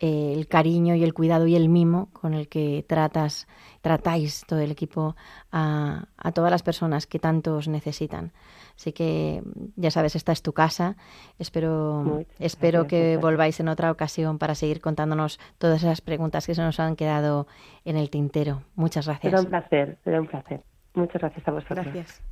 [0.00, 3.46] eh, el cariño y el cuidado y el mimo con el que tratas,
[3.82, 5.16] tratáis todo el equipo
[5.52, 8.32] a, a todas las personas que tanto os necesitan.
[8.74, 9.42] Así que
[9.76, 10.96] ya sabes, esta es tu casa.
[11.38, 16.62] Espero, espero que volváis en otra ocasión para seguir contándonos todas esas preguntas que se
[16.62, 17.48] nos han quedado
[17.84, 18.62] en el tintero.
[18.76, 19.32] Muchas gracias.
[19.32, 20.62] Será un placer, será un placer.
[20.94, 21.84] Muchas gracias a vosotros.
[21.84, 22.22] Gracias.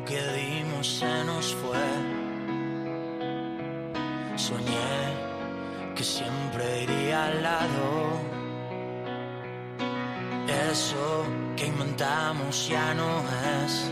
[0.00, 1.78] Lo que dimos se nos fue.
[4.36, 8.20] Soñé que siempre iría al lado.
[10.70, 11.24] Eso
[11.56, 13.22] que inventamos ya no
[13.64, 13.90] es.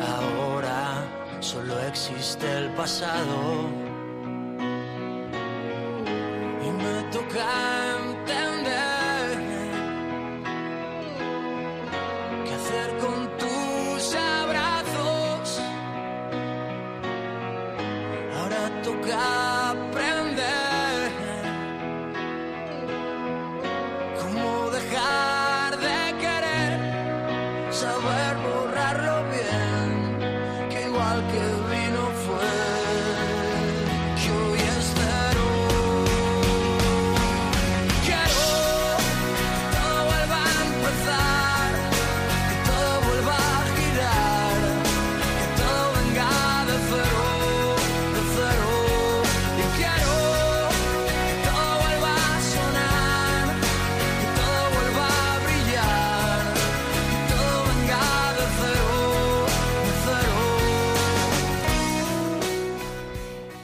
[0.00, 1.04] Ahora
[1.40, 3.68] solo existe el pasado.
[6.66, 7.83] Y me toca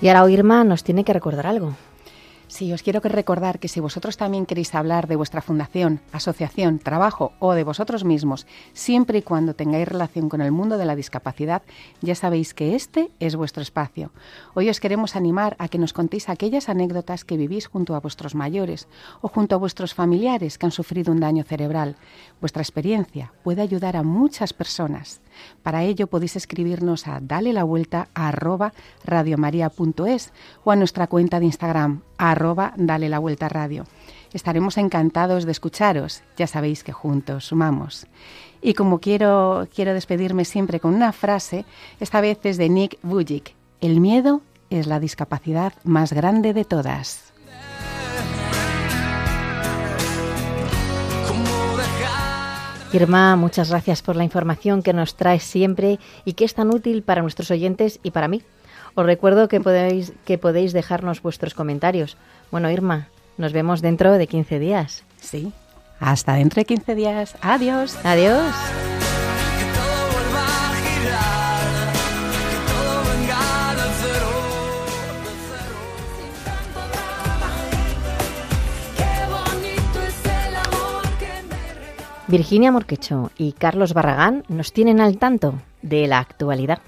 [0.02, 1.74] Y ahora Irma nos tiene que recordar algo.
[2.50, 6.80] Sí, os quiero que recordar que si vosotros también queréis hablar de vuestra fundación, asociación,
[6.80, 10.96] trabajo o de vosotros mismos, siempre y cuando tengáis relación con el mundo de la
[10.96, 11.62] discapacidad,
[12.00, 14.10] ya sabéis que este es vuestro espacio.
[14.54, 18.34] Hoy os queremos animar a que nos contéis aquellas anécdotas que vivís junto a vuestros
[18.34, 18.88] mayores
[19.20, 21.94] o junto a vuestros familiares que han sufrido un daño cerebral.
[22.40, 25.20] Vuestra experiencia puede ayudar a muchas personas.
[25.62, 28.72] Para ello podéis escribirnos a dale la vuelta a arroba
[29.04, 30.32] radiomaria.es
[30.64, 33.84] o a nuestra cuenta de Instagram arroba dale la vuelta radio.
[34.32, 36.22] Estaremos encantados de escucharos.
[36.36, 38.06] Ya sabéis que juntos sumamos.
[38.62, 41.64] Y como quiero, quiero despedirme siempre con una frase,
[41.98, 43.54] esta vez es de Nick Vujicic.
[43.80, 47.29] El miedo es la discapacidad más grande de todas.
[52.92, 57.02] Irma, muchas gracias por la información que nos traes siempre y que es tan útil
[57.02, 58.42] para nuestros oyentes y para mí.
[58.94, 62.16] Os recuerdo que podéis, que podéis dejarnos vuestros comentarios.
[62.50, 65.04] Bueno, Irma, nos vemos dentro de 15 días.
[65.20, 65.52] Sí,
[66.00, 67.36] hasta dentro de 15 días.
[67.42, 67.96] Adiós.
[68.02, 68.54] Adiós.
[82.30, 86.78] Virginia Morquecho y Carlos Barragán nos tienen al tanto de la actualidad.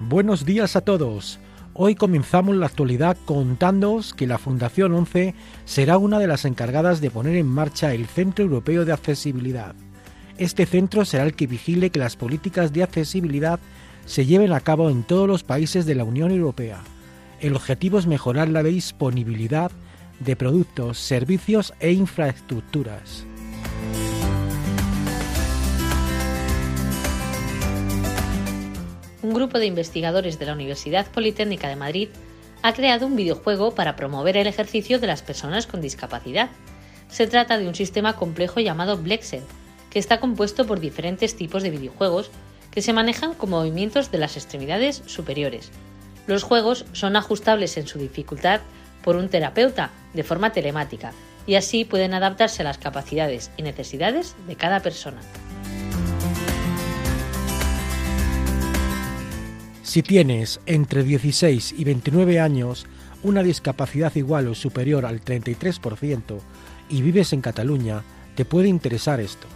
[0.00, 1.38] Buenos días a todos.
[1.72, 7.12] Hoy comenzamos la actualidad contándoos que la Fundación 11 será una de las encargadas de
[7.12, 9.76] poner en marcha el Centro Europeo de Accesibilidad.
[10.36, 13.60] Este centro será el que vigile que las políticas de accesibilidad
[14.04, 16.80] se lleven a cabo en todos los países de la Unión Europea.
[17.44, 19.70] El objetivo es mejorar la disponibilidad
[20.18, 23.26] de productos, servicios e infraestructuras.
[29.20, 32.08] Un grupo de investigadores de la Universidad Politécnica de Madrid
[32.62, 36.48] ha creado un videojuego para promover el ejercicio de las personas con discapacidad.
[37.08, 39.42] Se trata de un sistema complejo llamado Blexel,
[39.90, 42.30] que está compuesto por diferentes tipos de videojuegos
[42.70, 45.70] que se manejan con movimientos de las extremidades superiores,
[46.26, 48.60] los juegos son ajustables en su dificultad
[49.02, 51.12] por un terapeuta de forma telemática
[51.46, 55.20] y así pueden adaptarse a las capacidades y necesidades de cada persona.
[59.82, 62.86] Si tienes entre 16 y 29 años
[63.22, 66.40] una discapacidad igual o superior al 33%
[66.88, 68.02] y vives en Cataluña,
[68.34, 69.46] te puede interesar esto.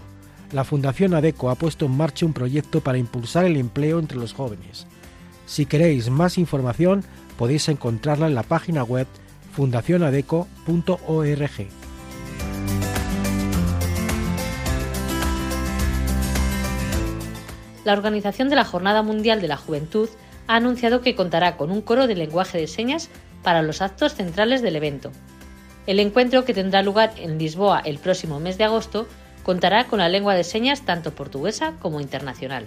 [0.52, 4.32] La Fundación ADECO ha puesto en marcha un proyecto para impulsar el empleo entre los
[4.32, 4.86] jóvenes.
[5.48, 7.02] Si queréis más información,
[7.38, 9.06] podéis encontrarla en la página web
[9.52, 11.68] fundacionadeco.org.
[17.84, 20.10] La Organización de la Jornada Mundial de la Juventud
[20.46, 23.08] ha anunciado que contará con un coro de lenguaje de señas
[23.42, 25.10] para los actos centrales del evento.
[25.86, 29.08] El encuentro, que tendrá lugar en Lisboa el próximo mes de agosto,
[29.44, 32.66] contará con la lengua de señas tanto portuguesa como internacional.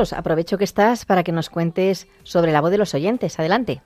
[0.00, 3.38] Aprovecho que estás para que nos cuentes sobre la voz de los oyentes.
[3.38, 3.82] Adelante.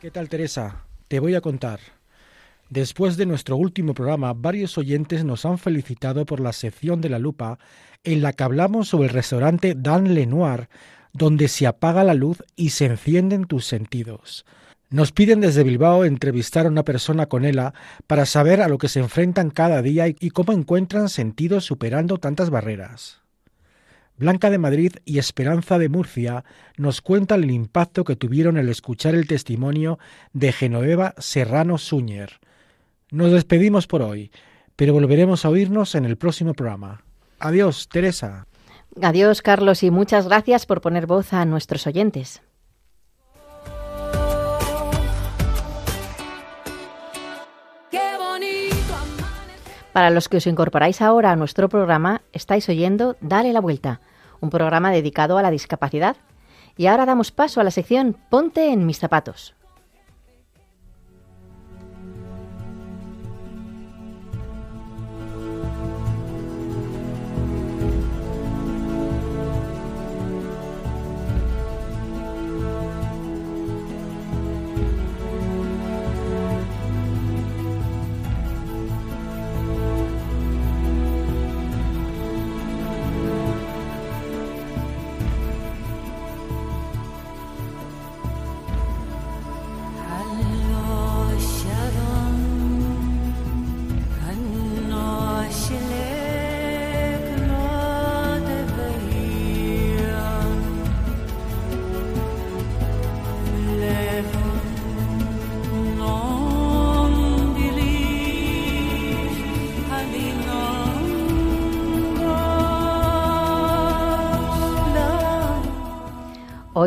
[0.00, 0.84] ¿Qué tal, Teresa?
[1.08, 1.78] Te voy a contar.
[2.68, 7.18] Después de nuestro último programa, varios oyentes nos han felicitado por la sección de la
[7.18, 7.58] lupa
[8.04, 10.68] en la que hablamos sobre el restaurante Dan Lenoir,
[11.12, 14.44] donde se apaga la luz y se encienden tus sentidos.
[14.88, 17.74] Nos piden desde Bilbao entrevistar a una persona con ella
[18.08, 22.50] para saber a lo que se enfrentan cada día y cómo encuentran sentido superando tantas
[22.50, 23.20] barreras.
[24.20, 26.44] Blanca de Madrid y Esperanza de Murcia
[26.76, 29.98] nos cuentan el impacto que tuvieron al escuchar el testimonio
[30.34, 32.38] de Genoveva Serrano Suñer.
[33.10, 34.30] Nos despedimos por hoy,
[34.76, 37.02] pero volveremos a oírnos en el próximo programa.
[37.38, 38.46] Adiós, Teresa.
[39.00, 42.42] Adiós, Carlos, y muchas gracias por poner voz a nuestros oyentes.
[49.94, 54.00] Para los que os incorporáis ahora a nuestro programa, estáis oyendo Dale la Vuelta,
[54.40, 56.16] un programa dedicado a la discapacidad.
[56.76, 59.54] Y ahora damos paso a la sección Ponte en mis zapatos.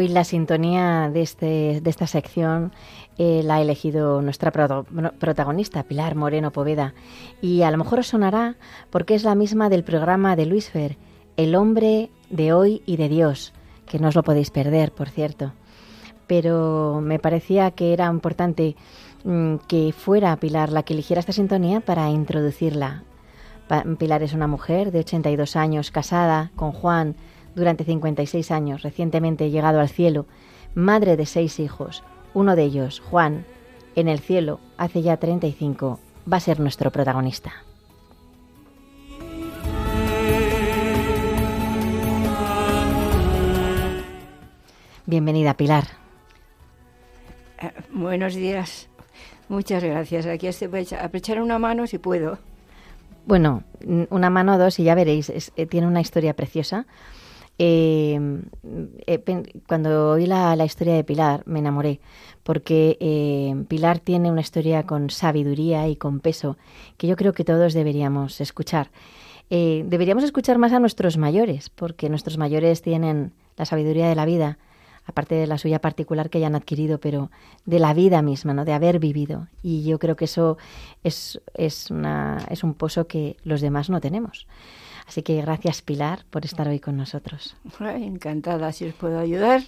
[0.03, 2.73] Hoy la sintonía de, este, de esta sección
[3.17, 6.93] eh, la ha elegido nuestra protagonista, Pilar Moreno Poveda.
[7.41, 8.57] Y a lo mejor os sonará
[8.89, 10.97] porque es la misma del programa de Luis Fer,
[11.37, 13.53] El hombre de hoy y de Dios,
[13.85, 15.53] que no os lo podéis perder, por cierto.
[16.27, 18.75] Pero me parecía que era importante
[19.23, 23.05] mm, que fuera Pilar la que eligiera esta sintonía para introducirla.
[23.97, 27.15] Pilar es una mujer de 82 años, casada con Juan,
[27.55, 30.25] durante 56 años, recientemente llegado al cielo,
[30.75, 32.03] madre de seis hijos.
[32.33, 33.45] Uno de ellos, Juan,
[33.95, 35.99] en el cielo, hace ya 35,
[36.31, 37.53] va a ser nuestro protagonista.
[45.05, 45.83] Bienvenida, Pilar.
[47.61, 48.89] Eh, buenos días.
[49.49, 50.25] Muchas gracias.
[50.25, 52.39] Aquí estoy a echar una mano si puedo.
[53.25, 53.63] Bueno,
[54.09, 55.29] una mano o dos y ya veréis.
[55.29, 56.85] Eh, tiene una historia preciosa.
[57.59, 58.19] Eh,
[59.05, 61.99] eh, cuando oí la, historia de Pilar me enamoré,
[62.43, 66.57] porque eh, Pilar tiene una historia con sabiduría y con peso
[66.97, 68.89] que yo creo que todos deberíamos escuchar.
[69.49, 74.57] deberíamos escuchar más a nuestros mayores, porque nuestros mayores tienen la sabiduría de la vida,
[75.05, 77.29] aparte de la suya particular que hayan adquirido, pero
[77.65, 78.65] de la vida misma, ¿no?
[78.65, 79.47] de haber vivido.
[79.61, 80.57] Y yo creo que eso
[81.03, 84.47] es, es, una, es un pozo que los demás no tenemos.
[85.07, 87.55] Así que gracias Pilar por estar hoy con nosotros.
[87.79, 89.61] encantada, si os puedo ayudar.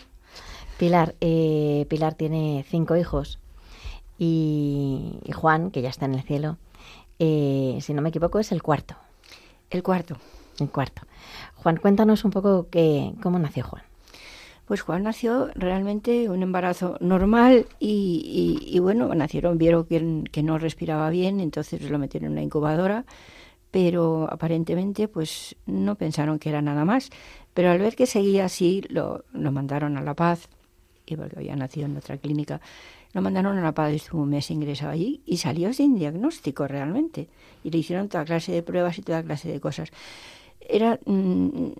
[0.77, 3.39] Pilar, eh, Pilar tiene cinco hijos
[4.17, 6.57] y, Juan, que ya está en el cielo,
[7.19, 8.95] eh, si no me equivoco, es el cuarto.
[9.69, 10.17] El cuarto.
[10.59, 11.01] El cuarto.
[11.55, 13.83] Juan, cuéntanos un poco que, cómo nació Juan.
[14.65, 21.09] Pues Juan nació realmente un embarazo normal y, bueno, nacieron, vieron que, que, no respiraba
[21.11, 23.05] bien, entonces lo metieron en una incubadora,
[23.75, 27.09] pero aparentemente pues no pensaron que era nada más.
[27.53, 30.47] Pero al ver que seguía así, lo, lo mandaron a La Paz,
[31.05, 32.61] y porque había nacido en otra clínica,
[33.11, 37.27] lo mandaron a La Paz, estuvo un mes ingresado allí y salió sin diagnóstico realmente.
[37.65, 39.91] Y le hicieron toda clase de pruebas y toda clase de cosas.
[40.61, 41.71] Era, mm,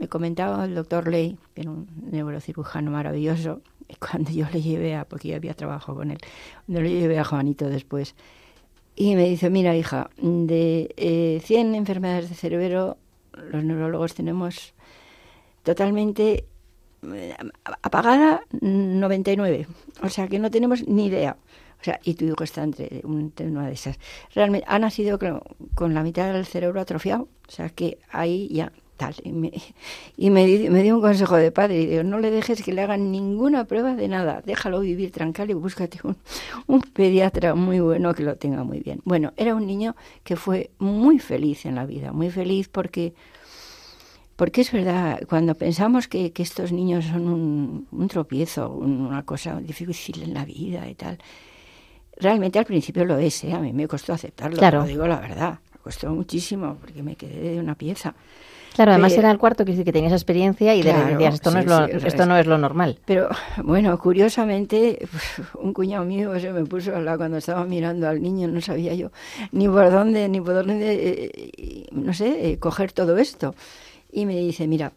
[0.00, 3.60] me comentaba el doctor Ley, que era un neurocirujano maravilloso,
[4.00, 6.18] cuando yo le llevé a, porque yo había trabajado con él,
[6.66, 8.16] cuando le llevé a Juanito después,
[9.00, 12.98] y me dice, mira hija, de eh, 100 enfermedades de cerebro,
[13.32, 14.74] los neurólogos tenemos
[15.62, 16.46] totalmente
[17.04, 17.36] eh,
[17.82, 19.68] apagada 99.
[20.02, 21.36] O sea que no tenemos ni idea.
[21.80, 24.00] O sea, y tu hijo está entre una de esas.
[24.34, 25.20] Realmente ha nacido
[25.76, 27.28] con, la mitad del cerebro atrofiado.
[27.46, 29.14] O sea que ahí ya tal.
[29.22, 29.50] Y me,
[30.18, 30.44] y me,
[30.82, 31.80] dio un consejo de padre.
[31.80, 34.42] Y digo, no le dejes que le hagan ninguna prueba de nada.
[34.44, 36.16] Déjalo vivir tranquilo y búscate un,
[36.66, 39.00] un pediatra muy bueno que lo tenga muy bien.
[39.04, 42.12] Bueno, era un niño que fue muy feliz en la vida.
[42.12, 43.14] Muy feliz porque
[44.38, 47.26] porque es verdad, cuando pensamos que, estos niños son
[47.90, 51.18] un, tropiezo, una cosa difícil en la vida y tal,
[52.16, 53.52] realmente al principio lo es, ¿eh?
[53.52, 57.54] a mí me costó aceptarlo, lo digo la verdad, me costó muchísimo porque me quedé
[57.54, 58.14] de una pieza.
[58.78, 61.66] Claro, además era el cuarto que que tenía esa experiencia y decías, esto, no es
[61.66, 63.00] lo, esto no es lo normal.
[63.06, 63.28] Pero
[63.64, 65.04] bueno, curiosamente,
[65.60, 68.94] un cuñado mío se me puso a hablar cuando estaba mirando al niño, no sabía
[68.94, 69.10] yo
[69.50, 73.56] ni por dónde, ni por dónde, eh, eh, no sé, coger todo esto.
[74.12, 74.92] Y me dice, mira,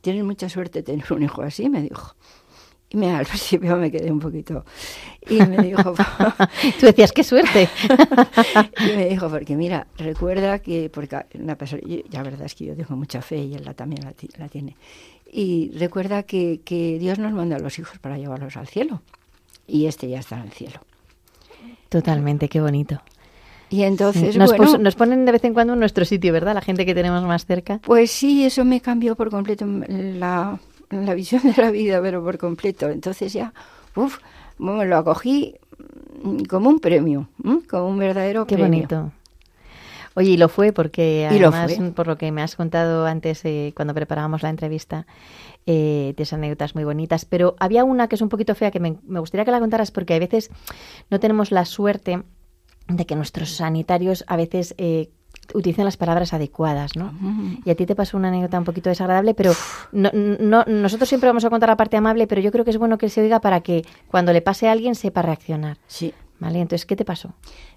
[0.00, 2.14] tienes mucha suerte de tener un hijo así, me dijo.
[2.94, 4.64] Y me, al principio me quedé un poquito.
[5.28, 5.94] Y me dijo.
[6.80, 7.68] Tú decías, qué suerte.
[8.80, 10.90] y me dijo, porque mira, recuerda que.
[10.90, 11.82] Porque una persona.
[12.10, 14.76] la verdad es que yo tengo mucha fe y él la, también la, tiene.
[15.30, 19.02] Y recuerda que, que Dios nos manda a los hijos para llevarlos al cielo.
[19.66, 20.80] Y este ya está en el cielo.
[21.88, 23.02] Totalmente, qué bonito.
[23.70, 26.54] Y entonces, nos, nos, ponen de vez en cuando en nuestro sitio, ¿verdad?
[26.54, 27.78] La gente que tenemos más cerca.
[27.78, 30.60] Pues sí, eso me cambió por completo la,
[31.02, 32.88] la visión de la vida, pero por completo.
[32.88, 33.52] Entonces ya,
[33.96, 34.18] uff,
[34.58, 35.54] bueno, lo acogí
[36.48, 37.28] como un premio,
[37.68, 38.70] como un verdadero Qué premio.
[38.70, 39.12] bonito.
[40.16, 43.94] Oye, y lo fue porque además, por lo que me has contado antes eh, cuando
[43.94, 45.06] preparábamos la entrevista,
[45.66, 48.96] eh, de anécdotas muy bonitas, pero había una que es un poquito fea que me,
[49.06, 50.50] me gustaría que la contaras porque a veces
[51.10, 52.22] no tenemos la suerte
[52.86, 55.10] de que nuestros sanitarios a veces eh,
[55.52, 57.12] utilizan las palabras adecuadas, ¿no?
[57.64, 59.52] Y a ti te pasó una anécdota un poquito desagradable, pero
[59.92, 62.78] no, no, nosotros siempre vamos a contar la parte amable, pero yo creo que es
[62.78, 65.78] bueno que se oiga para que cuando le pase a alguien sepa reaccionar.
[65.86, 66.14] Sí.
[66.40, 66.60] ¿Vale?
[66.60, 67.32] Entonces, ¿qué te pasó?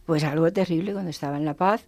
[0.06, 1.86] Pues algo terrible cuando estaba en La Paz.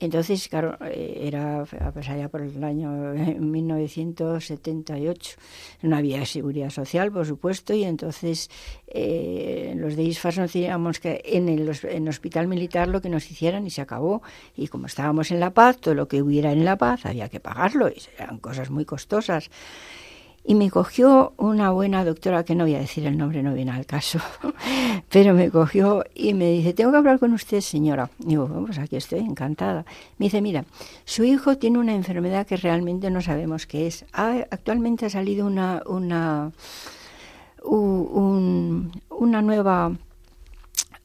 [0.00, 2.90] Entonces, claro, eh, era pues allá por el año
[3.38, 5.36] 1978.
[5.82, 8.48] No había seguridad social, por supuesto, y entonces
[8.86, 13.08] eh, los de ISFAS nos decíamos que en el, en el hospital militar lo que
[13.08, 14.22] nos hicieran y se acabó.
[14.56, 17.40] Y como estábamos en La Paz, todo lo que hubiera en La Paz había que
[17.40, 19.50] pagarlo, y eran cosas muy costosas.
[20.48, 23.70] Y me cogió una buena doctora, que no voy a decir el nombre, no viene
[23.70, 24.18] al caso,
[25.10, 28.08] pero me cogió y me dice, tengo que hablar con usted, señora.
[28.20, 29.84] Y digo, pues aquí estoy, encantada.
[30.16, 30.64] Me dice, mira,
[31.04, 34.06] su hijo tiene una enfermedad que realmente no sabemos qué es.
[34.14, 36.50] actualmente ha salido una, una,
[37.62, 39.92] una, nueva,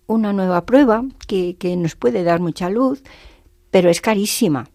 [0.08, 3.04] una nueva prueba que, que nos puede dar mucha luz,
[3.72, 4.70] pero es carísima.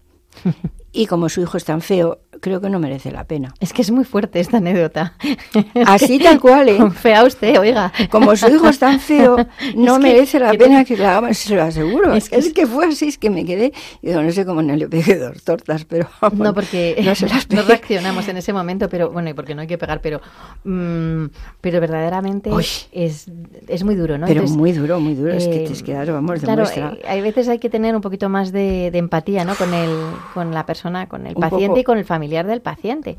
[0.90, 3.54] Y como su hijo es tan feo, creo que no merece la pena.
[3.60, 5.14] Es que es muy fuerte esta anécdota.
[5.86, 6.78] Así tal cual, ¿eh?
[6.90, 7.92] Fea usted, oiga.
[8.10, 9.36] Como su hijo es tan feo,
[9.76, 12.14] no merece la pena que la hagamos, se lo aseguro.
[12.14, 13.72] Es que, fue así, es que me quedé,
[14.02, 16.08] y digo, no sé cómo no le pegué dos tortas, pero...
[16.32, 19.62] no, porque no, se las no, reaccionamos en ese momento, pero bueno, y porque no
[19.62, 20.20] hay que pegar, pero
[20.64, 21.26] mm,
[21.60, 22.50] pero verdaderamente
[22.92, 23.30] es,
[23.66, 24.26] es muy duro, ¿no?
[24.26, 27.20] Pero muy duro, muy duro, es que te has quedado, vamos, de claro, eh, hay
[27.20, 29.54] veces hay que tener un poquito más de, empatía, ¿no?
[29.54, 29.90] Con, el,
[30.34, 33.16] con la persona, con el paciente y con el familiar del paciente.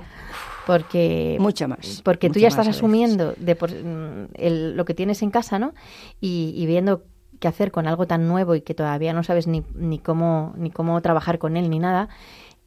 [0.66, 2.02] Porque, mucha más.
[2.04, 4.28] Porque tú ya estás asumiendo de por, mm,
[4.76, 5.74] lo que tienes en casa, ¿no?
[6.22, 7.04] Y, viendo
[7.40, 10.70] qué hacer con algo tan nuevo y que todavía no sabes ni, ni, cómo, ni
[10.70, 12.10] cómo trabajar con él ni nada.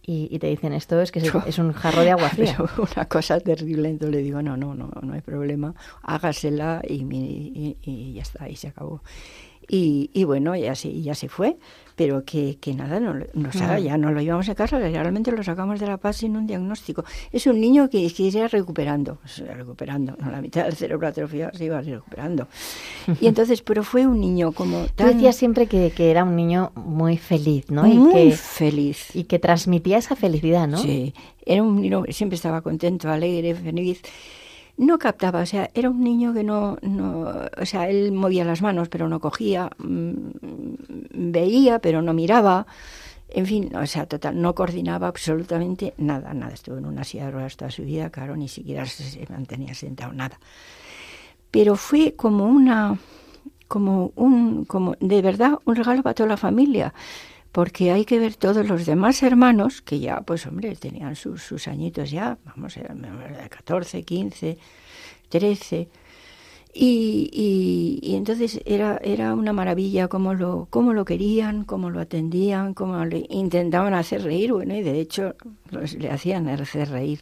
[0.05, 2.57] Y, te dicen esto es que es, un jarro de agua fría.
[2.76, 8.12] una cosa terrible, entonces le digo, no, no, no, no hay problema, hágasela y, y,
[8.14, 9.01] ya está, y se acabó.
[9.68, 11.56] Y, y bueno, ya se, ya se fue
[11.96, 15.78] pero que, que nada, no, no ya no lo llevamos a casa, realmente lo sacamos
[15.80, 17.04] de la paz sin un diagnóstico.
[17.30, 19.18] Es un niño que, que iba recuperando,
[19.54, 22.48] recuperando, la mitad del cerebro atrofiado se iba recuperando.
[23.20, 25.08] Y entonces, pero fue un niño como tan...
[25.08, 27.84] Tú decías siempre que, que era un niño muy feliz, ¿no?
[27.84, 29.14] Muy que, feliz.
[29.14, 30.78] Y que transmitía esa felicidad, ¿no?
[30.78, 34.02] Sí, era un niño, siempre estaba contento, alegre, feliz
[34.82, 38.62] no captaba, o sea, era un niño que no, no, o sea, él movía las
[38.62, 42.66] manos pero no cogía, mm, veía pero no miraba,
[43.34, 46.52] en fin, o sea, total, no coordinaba absolutamente nada, nada.
[46.52, 50.12] Estuvo en una silla de ruedas toda su vida, claro, ni siquiera se mantenía sentado,
[50.12, 50.38] nada.
[51.50, 52.98] Pero fue como una,
[53.68, 56.92] como un, como de verdad un regalo para toda la familia,
[57.53, 61.68] porque hay que ver todos los demás hermanos, que ya, pues hombre, tenían sus, sus
[61.68, 64.59] añitos ya, vamos, eran de 14, 15,
[65.28, 65.88] 13,
[66.74, 72.72] y, y, entonces era, era una maravilla cómo lo, cómo lo querían, cómo lo atendían,
[72.72, 75.34] cómo le intentaban hacer reír, bueno, y de hecho
[75.70, 77.20] le hacían hacer reír.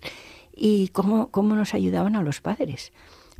[0.54, 2.92] Y cómo, cómo nos ayudaban a los padres.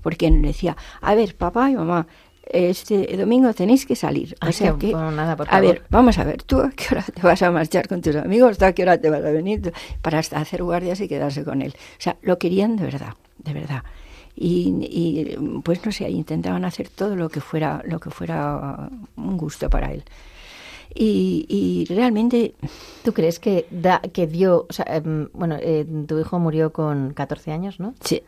[0.02, 2.08] Porque decía, a ver, papá y mamá,
[2.52, 4.36] este domingo tenéis que salir.
[4.46, 7.42] O sea que, nada, a ver, vamos a ver, ¿tú a qué hora te vas
[7.42, 8.60] a marchar con tus amigos?
[8.62, 9.72] ¿A qué hora te vas a venir?
[10.02, 11.74] Para hacer guardias y quedarse con él.
[11.76, 13.82] O sea, lo querían de verdad, de verdad
[14.42, 19.68] y, pues no sé, intentaban hacer todo lo que fuera, lo que fuera un gusto
[19.68, 20.04] para él.
[20.94, 22.54] Y, realmente...
[23.04, 27.12] ¿Tú crees que, da, que dio, o sea, em, bueno, eh, tu hijo murió con
[27.12, 27.94] 14 años, ¿no?
[28.00, 28.22] Sí.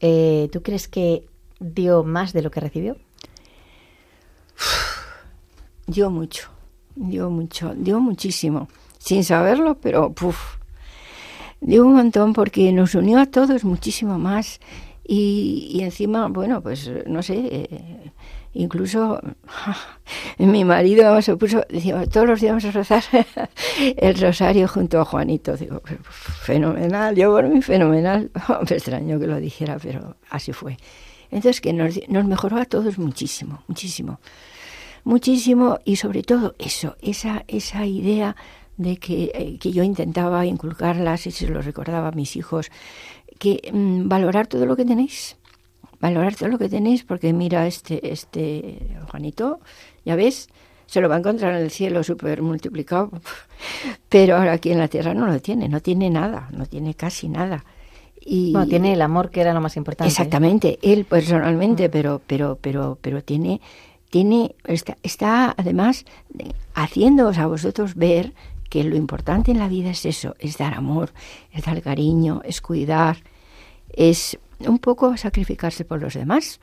[0.00, 1.24] Eh, ¿Tú crees que
[1.60, 2.96] dio más de lo que recibió?
[5.88, 6.50] Dio mucho,
[6.94, 8.68] dio mucho, dio muchísimo,
[8.98, 10.58] sin saberlo, pero puf,
[11.62, 14.60] dio un montón porque nos unió a todos muchísimo más
[15.10, 18.12] y, encima, bueno, pues no sé, eh,
[18.52, 19.18] incluso
[20.38, 23.02] mi marido se puso, decía, todos los días vamos a rezar
[23.96, 25.56] el rosario junto a Juanito.
[25.56, 25.80] Digo,
[26.42, 28.30] fenomenal, yo por mí fenomenal.
[28.70, 30.76] Me extraño que lo dijera, pero así fue.
[31.30, 34.20] Entonces, que nos, nos mejoró a todos muchísimo, muchísimo.
[35.04, 38.36] Muchísimo y sobre todo eso, esa, esa idea
[38.76, 42.70] de que, eh, que yo intentaba inculcarlas y se lo recordaba a mis hijos,
[43.38, 45.36] que mm, valorar todo lo que tenéis,
[46.00, 49.60] valorar todo lo que tenéis, porque mira, este, este Juanito,
[50.04, 50.48] ya ves,
[50.86, 53.10] se lo va a encontrar en el cielo súper multiplicado,
[54.08, 57.28] pero ahora aquí en la tierra no lo tiene, no tiene nada, no tiene casi
[57.28, 57.64] nada.
[58.20, 60.10] Y no, tiene el amor que era lo más importante.
[60.10, 61.90] Exactamente, él personalmente, mm.
[61.90, 63.60] pero, pero, pero, pero tiene,
[64.10, 66.04] tiene, está, está además
[66.74, 68.32] haciéndoos a vosotros ver
[68.70, 71.12] que lo importante en la vida es eso, es dar amor,
[71.52, 73.18] es dar cariño, es cuidar,
[73.92, 76.60] es un poco sacrificarse por los demás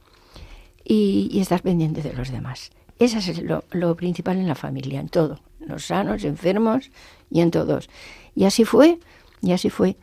[0.84, 2.72] y, estar pendiente de los demás.
[3.00, 6.92] Eso es lo, principal en la familia, en todo, en los sanos, enfermos
[7.30, 7.90] y en todos.
[8.36, 9.00] Y así fue,
[9.42, 9.98] y así fue.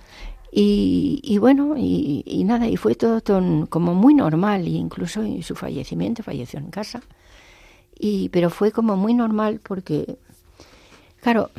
[0.54, 3.22] Y, bueno, y, nada, y fue todo,
[3.70, 7.00] como muy normal, e incluso su fallecimiento, falleció en casa.
[8.04, 10.16] Y, pero fue como muy normal porque,
[11.20, 11.52] claro,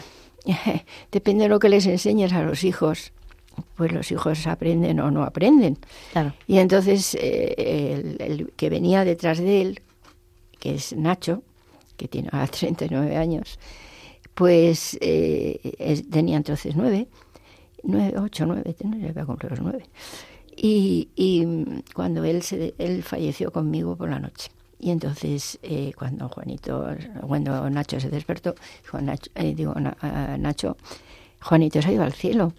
[1.11, 3.13] depende de lo que les enseñes a los hijos,
[3.77, 5.77] pues los hijos aprenden o no aprenden.
[6.45, 9.81] Y entonces eh, el, que venía detrás de él,
[10.59, 11.43] que es Nacho,
[11.95, 13.57] que tiene ahora 39 años,
[14.33, 17.07] pues eh, tenía entonces nueve,
[17.83, 19.85] nueve, ocho, nueve, ya voy a cumplir los nueve.
[20.57, 21.47] Y, y
[21.93, 24.51] cuando él, se, él falleció conmigo por la noche.
[24.83, 26.85] Y entonces, eh, cuando Juanito,
[27.25, 29.73] cuando Nacho se despertó, dijo, Nacho, eh, digo,
[30.39, 30.75] Nacho,
[31.41, 32.51] Juanito se ha ido al cielo.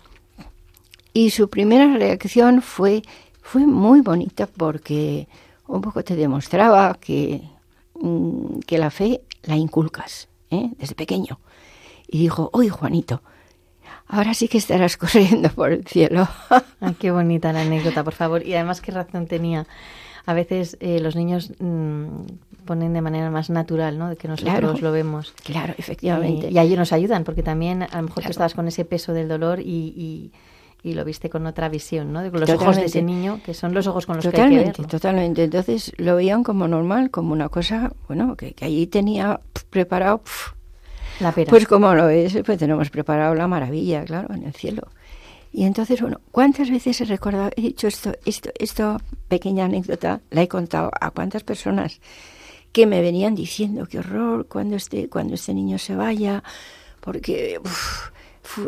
[1.13, 3.03] Y su primera reacción fue,
[3.43, 5.29] fue muy bonita porque
[5.67, 7.43] un poco te demostraba que,
[8.01, 10.71] mm, que la fe la inculcas ¿eh?
[10.79, 11.39] desde pequeño.
[12.09, 13.21] Y dijo, uy, Juanito,
[14.07, 16.27] ahora sí que estarás corriendo por el cielo.
[16.81, 18.47] Ay, qué bonita la anécdota, por favor.
[18.47, 19.67] Y además, qué razón tenía
[20.27, 22.07] a veces eh, los niños mm,
[22.65, 24.09] ponen de manera más natural, ¿no?
[24.09, 25.35] De que nosotros lo vemos.
[25.45, 26.51] Claro, efectivamente.
[26.51, 29.29] Y, ahí nos ayudan, porque también a lo mejor tú estabas con ese peso del
[29.29, 30.33] dolor y,
[30.83, 32.23] y, lo viste con otra visión, ¿no?
[32.23, 34.65] De los ojos de ese niño, que son los ojos con los que hay que
[34.65, 34.87] verlo.
[34.87, 40.23] Totalmente, Entonces lo veían como normal, como una cosa, bueno, que, que allí tenía preparado...
[41.21, 41.51] la pera.
[41.51, 44.89] Pues como lo es, pues tenemos preparado la maravilla, claro, en el cielo.
[45.57, 50.43] Y entonces, bueno, ¿cuántas veces he recordado, he dicho esto, esto, esto, pequeña anécdota, la
[50.43, 52.01] he contado a cuántas personas
[52.73, 56.43] que me venían diciendo qué horror cuando este, cuando este niño se vaya,
[57.01, 57.61] porque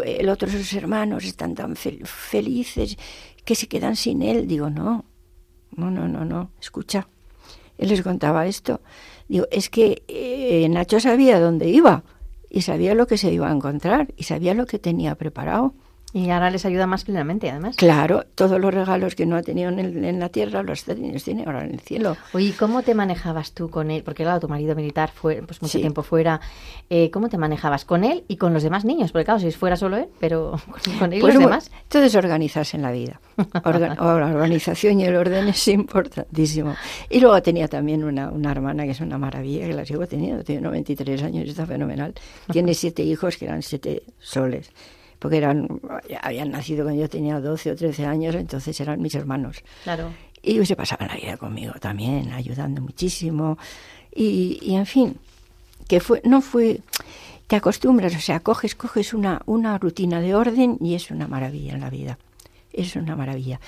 [0.05, 2.97] el otro, sus hermanos están tan felices
[3.45, 4.47] que se quedan sin él.
[4.47, 5.05] Digo, no,
[5.72, 7.09] no, no, no, no, escucha.
[7.78, 8.80] Él les contaba esto.
[9.26, 12.05] Digo, es que eh, Nacho sabía dónde iba
[12.49, 15.74] y sabía lo que se iba a encontrar y sabía lo que tenía preparado
[16.16, 17.76] Y ahora les ayuda más plenamente, además.
[17.76, 21.72] Claro, todos los regalos que no ha tenido en, la tierra los tiene ahora en
[21.72, 22.16] el cielo.
[22.32, 24.02] Oye, ¿cómo te manejabas tú con él?
[24.02, 26.40] Porque claro, tu marido militar fue pues mucho tiempo fuera.
[26.88, 29.12] Eh, ¿Cómo te manejabas con él y con los demás niños?
[29.12, 30.58] Porque claro, si fuera solo él, pero
[30.98, 31.70] con él y pues los demás.
[31.86, 33.20] Todo es organizarse en la vida.
[33.52, 36.76] la organización y el orden es importantísimo.
[37.10, 40.42] Y luego tenía también una, una hermana que es una maravilla, que la sigo teniendo,
[40.42, 42.14] tiene 93 años y está fenomenal.
[42.50, 44.72] Tiene siete hijos que eran siete soles
[45.26, 45.80] porque eran,
[46.22, 49.64] habían nacido cuando yo tenía 12 o 13 años, entonces eran mis hermanos.
[49.82, 50.12] Claro.
[50.40, 53.58] Y ellos se pasaban la vida conmigo también, ayudando muchísimo.
[54.14, 55.16] Y, y en fin,
[55.88, 56.80] que fue, no fue,
[57.48, 61.74] te acostumbras, o sea, coges, coges una, una rutina de orden y es una maravilla
[61.74, 62.18] en la vida.
[62.72, 63.58] Es una maravilla.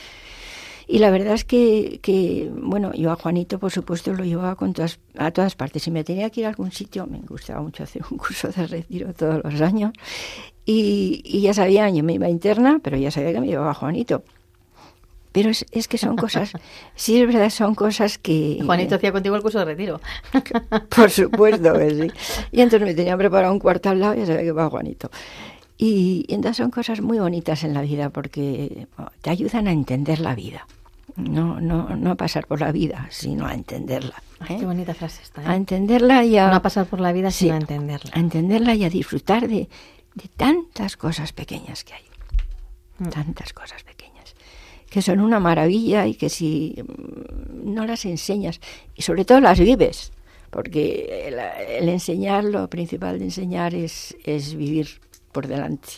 [0.86, 4.74] Y la verdad es que, que, bueno, yo a Juanito, por supuesto, lo llevaba con
[4.74, 5.82] todas, a todas partes.
[5.82, 8.64] Si me tenía que ir a algún sitio, me gustaba mucho hacer un curso de
[8.64, 9.92] retiro todos los años.
[10.70, 14.22] Y, ya sabía, yo me iba interna, pero ya sabía que me llevaba Juanito.
[15.32, 16.52] Pero es, es, que son cosas,
[16.94, 18.58] sí es verdad, son cosas que...
[18.62, 19.98] Juanito hacía contigo el curso de retiro.
[20.94, 22.12] Por supuesto que sí.
[22.52, 25.10] Y entonces me tenía preparado un cuarto al lado y ya sabía que iba Juanito.
[25.78, 28.88] Y, entonces son cosas muy bonitas en la vida porque
[29.22, 30.66] te ayudan a entender la vida.
[31.16, 34.22] No, no, no a pasar por la vida, sino a entenderla.
[34.50, 34.58] ¿eh?
[34.60, 35.42] qué bonita frase está.
[35.42, 35.46] ¿eh?
[35.48, 36.48] A entenderla y a...
[36.48, 38.10] No a pasar por la vida, sino a entenderla.
[38.12, 39.68] A entenderla y a disfrutar de,
[40.14, 42.04] de tantas cosas pequeñas que hay.
[42.98, 43.08] Mm.
[43.08, 44.34] Tantas cosas pequeñas.
[44.90, 48.60] Que son una maravilla y que si mm, no las enseñas,
[48.94, 50.12] y sobre todo las vives,
[50.50, 51.28] porque
[51.78, 55.00] el, enseñar, lo principal de enseñar es, es vivir
[55.32, 55.88] por delante,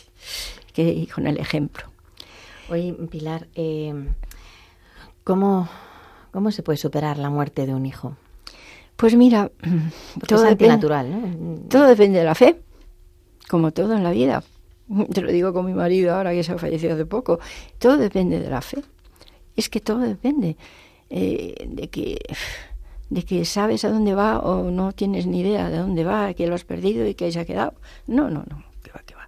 [0.73, 1.85] que con el ejemplo.
[2.69, 3.93] Oye, Pilar, eh,
[5.23, 5.69] ¿cómo,
[6.31, 8.17] ¿cómo se puede superar la muerte de un hijo?
[8.97, 9.51] Pues mira,
[10.27, 11.69] todo es.
[11.69, 12.61] Todo depende de la fe
[13.51, 14.43] como todo en la vida.
[15.13, 17.39] Te lo digo con mi marido ahora que se ha fallecido hace poco.
[17.79, 18.81] Todo depende de la fe.
[19.57, 20.55] Es que todo depende
[21.09, 22.17] eh, de que
[23.09, 26.47] de que sabes a dónde va o no tienes ni idea de dónde va, que
[26.47, 27.73] lo has perdido y que se ha quedado.
[28.07, 29.27] No, no, no, que va, que va.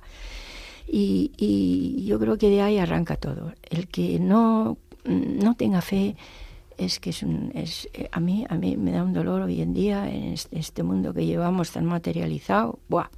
[0.88, 3.52] Y, y yo creo que de ahí arranca todo.
[3.70, 6.16] El que no, no tenga fe
[6.78, 9.74] es que es, un, es a mí a mí me da un dolor hoy en
[9.74, 12.80] día en este, este mundo que llevamos tan materializado.
[12.88, 13.10] Buah,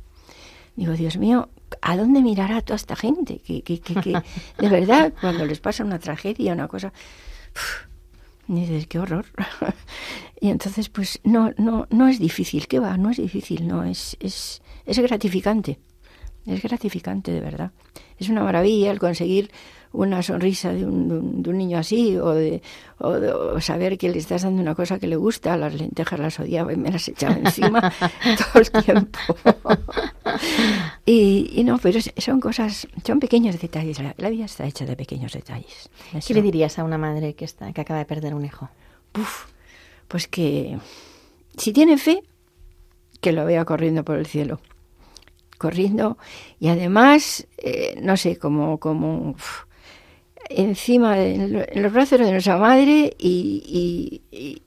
[0.75, 1.49] Digo, Dios mío,
[1.81, 3.39] ¿a dónde mirará toda esta gente?
[3.39, 3.93] Que, que, que,
[4.57, 6.91] de verdad, cuando les pasa una tragedia, una cosa,
[8.47, 9.25] dices, qué horror.
[10.41, 12.97] y entonces, pues no, no, no es difícil, ¿qué va?
[12.97, 15.79] No es difícil, no, es, es, es gratificante.
[16.45, 17.71] Es gratificante, de verdad.
[18.19, 19.51] Es una maravilla el conseguir
[19.95, 22.61] una sonrisa de un, de un, niño así o de,
[22.99, 26.73] o saber que le estás dando una cosa que le gusta, las lentejas las odiaba
[26.73, 27.93] y me las echaba encima
[28.53, 29.19] todo el tiempo.
[31.05, 35.89] y, no, pero son cosas, son pequeños detalles, la, vida está hecha de pequeños detalles.
[36.25, 38.69] ¿Qué le dirías a una madre que, está, que acaba de perder un hijo?
[40.09, 40.77] pues que
[41.57, 42.21] si tiene fe,
[43.21, 44.59] que lo vea corriendo por el cielo
[45.57, 46.17] corriendo
[46.59, 49.35] y además, eh, no sé, como, como
[50.49, 54.21] encima, de, en los brazos de nuestra madre y,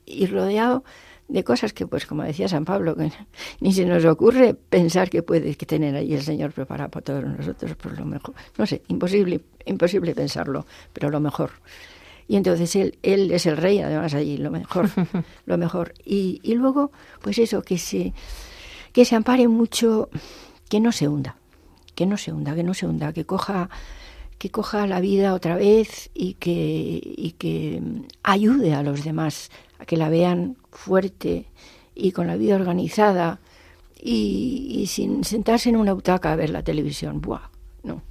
[0.05, 0.83] y, rodeado
[1.27, 3.11] de cosas que, pues como decía San Pablo, que
[3.59, 7.75] ni se nos ocurre pensar que puede tener ahí el Señor preparado para todos nosotros,
[7.75, 8.35] por lo mejor.
[8.57, 11.51] No sé, imposible, imposible pensarlo, pero lo mejor.
[12.27, 14.89] Y entonces él, él es el rey, además allí, lo mejor,
[15.45, 15.93] lo mejor.
[16.05, 18.13] Y, y luego, pues eso, que se,
[18.93, 20.09] que se ampare mucho,
[20.69, 21.37] que no se hunda,
[21.95, 23.69] que no se hunda, que no se hunda, que coja
[24.39, 27.83] que coja la vida otra vez y que, y que
[28.23, 31.45] ayude a los demás a que la vean fuerte
[31.93, 33.39] y con la vida organizada
[34.01, 37.19] y, sin sentarse en una butaca a ver la televisión.
[37.19, 37.49] Buah,
[37.83, 38.01] no.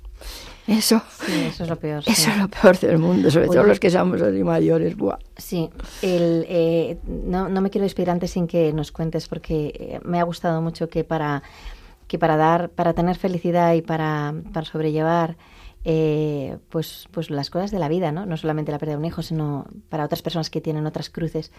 [0.67, 2.03] Eso, eso es lo peor.
[2.07, 4.99] Eso es lo peor del mundo, sobre todo los que somos así mayores.
[4.99, 5.19] Buah.
[5.35, 5.71] Sí,
[6.03, 10.21] el, eh, no, no me quiero despedir antes sin que nos cuentes porque eh, me
[10.21, 11.43] ha gustado mucho que para
[12.07, 15.37] que para dar, para tener felicidad y para, para sobrellevar
[15.91, 18.27] eh, pues, pues las cosas de la vida, ¿no?
[18.27, 21.51] No solamente la pérdida de un hijo, sino para otras personas que tienen otras cruces.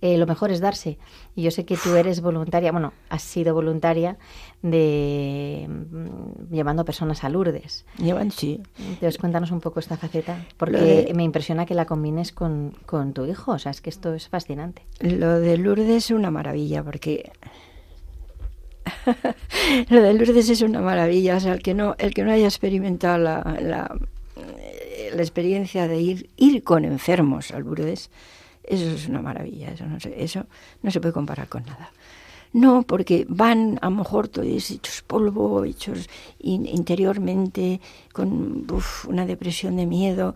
[0.00, 0.96] Eh, lo mejor es darse.
[1.34, 4.16] Y yo sé que tú eres voluntaria, bueno, has sido voluntaria
[4.62, 7.84] de mm, llevando personas a Lourdes.
[7.98, 8.62] Llevan, sí.
[8.78, 13.26] Entonces cuéntanos un poco esta faceta, porque me impresiona que la combines con, con tu
[13.26, 14.86] hijo, o sea, es que esto es fascinante.
[15.00, 17.30] Lo de Lourdes es una maravilla, porque
[19.90, 21.36] lo de Lourdes es una maravilla.
[21.36, 23.96] O sea, el que no, el que no haya experimentado la, la,
[25.14, 28.10] la experiencia de ir, ir con enfermos al Lourdes,
[28.64, 29.70] eso es una maravilla.
[29.70, 30.46] Eso no, se, eso
[30.82, 31.90] no se puede comparar con nada.
[32.52, 36.08] No, porque van a lo mejor todos hechos polvo, hechos
[36.38, 37.80] interiormente,
[38.12, 38.66] con
[39.08, 40.34] una depresión de miedo.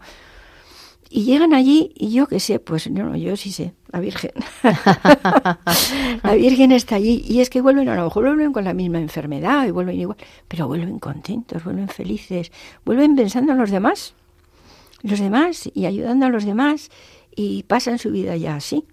[1.12, 4.30] Y llegan allí y yo qué sé, pues no, yo sí sé, la Virgen.
[6.22, 9.00] la Virgen está allí y es que vuelven, a lo mejor vuelven con la misma
[9.00, 12.52] enfermedad y vuelven igual, pero vuelven contentos, vuelven felices,
[12.84, 14.14] vuelven pensando en los demás,
[15.02, 16.90] los demás y ayudando a los demás
[17.34, 18.84] y pasan su vida ya así.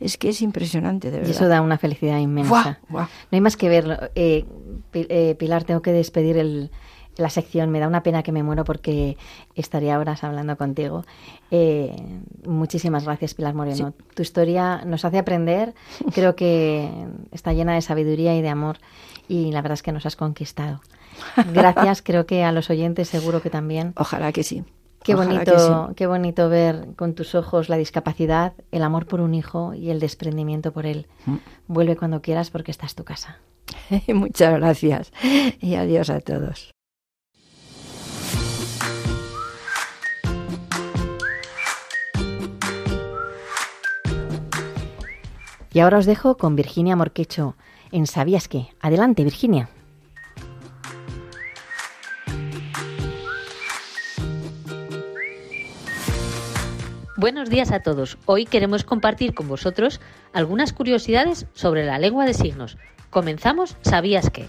[0.00, 1.28] Es que es impresionante, de verdad.
[1.28, 2.80] Y eso da una felicidad inmensa.
[2.88, 3.96] No hay más que verlo.
[4.14, 4.44] Eh,
[4.94, 6.70] eh, Pilar, tengo que despedir el,
[7.16, 7.70] la sección.
[7.70, 9.16] Me da una pena que me muero porque
[9.54, 11.04] estaría horas hablando contigo.
[11.50, 11.94] Eh,
[12.46, 13.94] muchísimas gracias, Pilar Moreno.
[14.14, 15.74] Tu historia nos hace aprender.
[16.14, 16.90] Creo que
[17.32, 18.78] está llena de sabiduría y de amor.
[19.28, 20.80] Y la verdad es que nos has conquistado.
[21.52, 22.02] Gracias.
[22.04, 23.92] Creo que a los oyentes seguro que también.
[23.96, 24.64] Ojalá que sí.
[25.02, 29.72] Qué bonito, qué bonito ver con tus ojos la discapacidad, el amor por un hijo
[29.72, 31.06] y el desprendimiento por él.
[31.24, 31.36] Mm.
[31.68, 33.38] Vuelve cuando quieras porque esta es tu casa.
[34.08, 35.12] Muchas gracias
[35.60, 36.70] y adiós a todos.
[45.72, 47.54] Y ahora os dejo con Virginia Morquecho
[47.92, 48.68] en Sabías qué.
[48.80, 49.68] Adelante, Virginia.
[57.16, 58.18] Buenos días a todos.
[58.24, 60.00] Hoy queremos compartir con vosotros
[60.32, 62.78] algunas curiosidades sobre la lengua de signos.
[63.10, 64.46] Comenzamos, ¿sabías qué?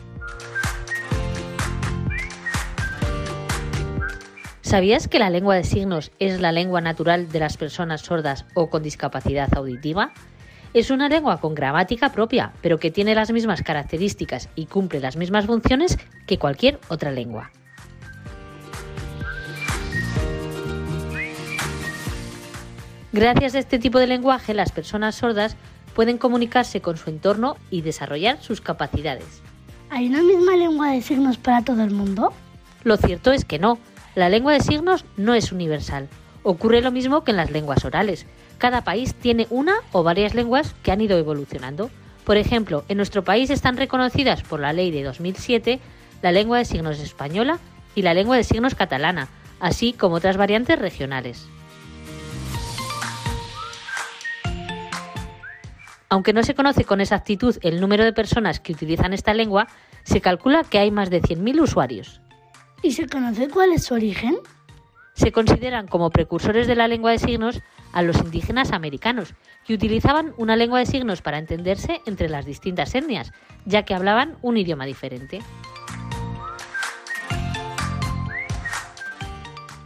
[4.62, 8.70] ¿Sabías que la lengua de signos es la lengua natural de las personas sordas o
[8.70, 10.14] con discapacidad auditiva?
[10.74, 15.18] Es una lengua con gramática propia, pero que tiene las mismas características y cumple las
[15.18, 17.52] mismas funciones que cualquier otra lengua.
[23.12, 25.58] Gracias a este tipo de lenguaje, las personas sordas
[25.94, 29.42] pueden comunicarse con su entorno y desarrollar sus capacidades.
[29.90, 32.32] ¿Hay una misma lengua de signos para todo el mundo?
[32.86, 33.78] Lo cierto es que no.
[34.16, 36.08] La lengua de signos no es universal.
[36.44, 38.26] Ocurre lo mismo que en las lenguas orales.
[38.62, 41.90] Cada país tiene una o varias lenguas que han ido evolucionando.
[42.24, 45.80] Por ejemplo, en nuestro país están reconocidas por la ley de 2007
[46.22, 47.58] la lengua de signos española
[47.96, 51.48] y la lengua de signos catalana, así como otras variantes regionales.
[56.10, 59.66] Aunque no se conoce con exactitud el número de personas que utilizan esta lengua,
[60.04, 62.22] se calcula que hay más de 100.000 usuarios.
[62.84, 64.38] ¿Y se conoce cuál es su origen?
[65.16, 67.60] Se consideran como precursores de la lengua de signos
[67.94, 69.34] a los indígenas americanos,
[69.66, 73.32] que utilizaban una lengua de signos para entenderse entre las distintas etnias,
[73.66, 75.40] ya que hablaban un idioma diferente.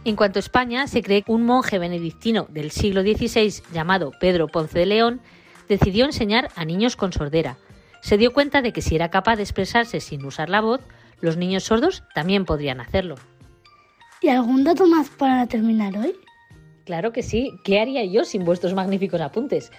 [0.04, 4.46] En cuanto a España, se cree que un monje benedictino del siglo XVI llamado Pedro
[4.46, 5.20] Ponce de León
[5.68, 7.56] decidió enseñar a niños con sordera.
[8.02, 10.80] Se dio cuenta de que si era capaz de expresarse sin usar la voz,
[11.20, 13.16] los niños sordos también podrían hacerlo.
[14.22, 16.14] ¿Y algún dato más para terminar hoy?
[16.86, 17.52] Claro que sí.
[17.64, 19.72] ¿Qué haría yo sin vuestros magníficos apuntes?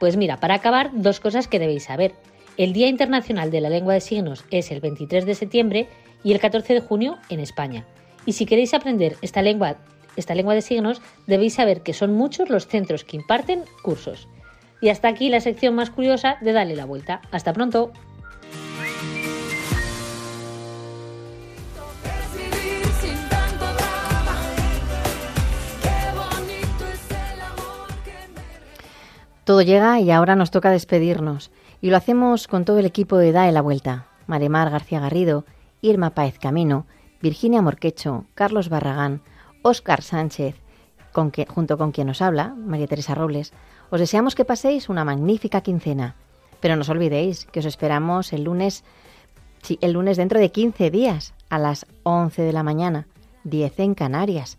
[0.00, 2.14] Pues mira, para acabar, dos cosas que debéis saber.
[2.56, 5.88] El Día Internacional de la Lengua de Signos es el 23 de septiembre
[6.24, 7.84] y el 14 de junio en España.
[8.24, 9.76] Y si queréis aprender esta lengua,
[10.16, 14.26] esta lengua de signos, debéis saber que son muchos los centros que imparten cursos.
[14.80, 17.20] Y hasta aquí la sección más curiosa de Dale la Vuelta.
[17.30, 17.92] Hasta pronto.
[29.44, 31.50] Todo llega y ahora nos toca despedirnos.
[31.82, 34.06] Y lo hacemos con todo el equipo de Dae la Vuelta.
[34.26, 35.44] Maremar García Garrido,
[35.82, 36.86] Irma Páez Camino,
[37.20, 39.20] Virginia Morquecho, Carlos Barragán,
[39.60, 40.56] Óscar Sánchez,
[41.12, 43.52] junto con quien nos habla, María Teresa Robles.
[43.90, 46.16] Os deseamos que paséis una magnífica quincena.
[46.60, 48.82] Pero no os olvidéis que os esperamos el lunes,
[49.80, 53.06] el lunes dentro de 15 días, a las 11 de la mañana,
[53.44, 54.56] 10 en Canarias.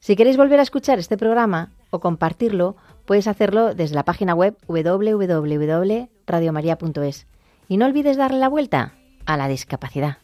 [0.00, 2.74] Si queréis volver a escuchar este programa o compartirlo,
[3.04, 7.26] puedes hacerlo desde la página web www.radiomaria.es.
[7.68, 8.94] Y no olvides darle la vuelta
[9.26, 10.21] a la discapacidad.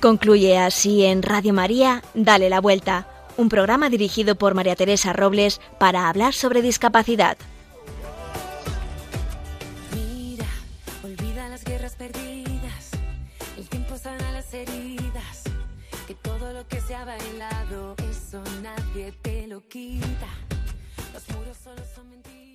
[0.00, 5.60] Concluye así en Radio María, Dale la Vuelta, un programa dirigido por María Teresa Robles
[5.78, 7.36] para hablar sobre discapacidad.
[9.94, 10.46] Mira,
[11.04, 12.92] olvida las guerras perdidas,
[13.58, 15.42] el tiempo sana las heridas,
[16.06, 20.49] que todo lo que se ha bailado, eso nadie te lo quita.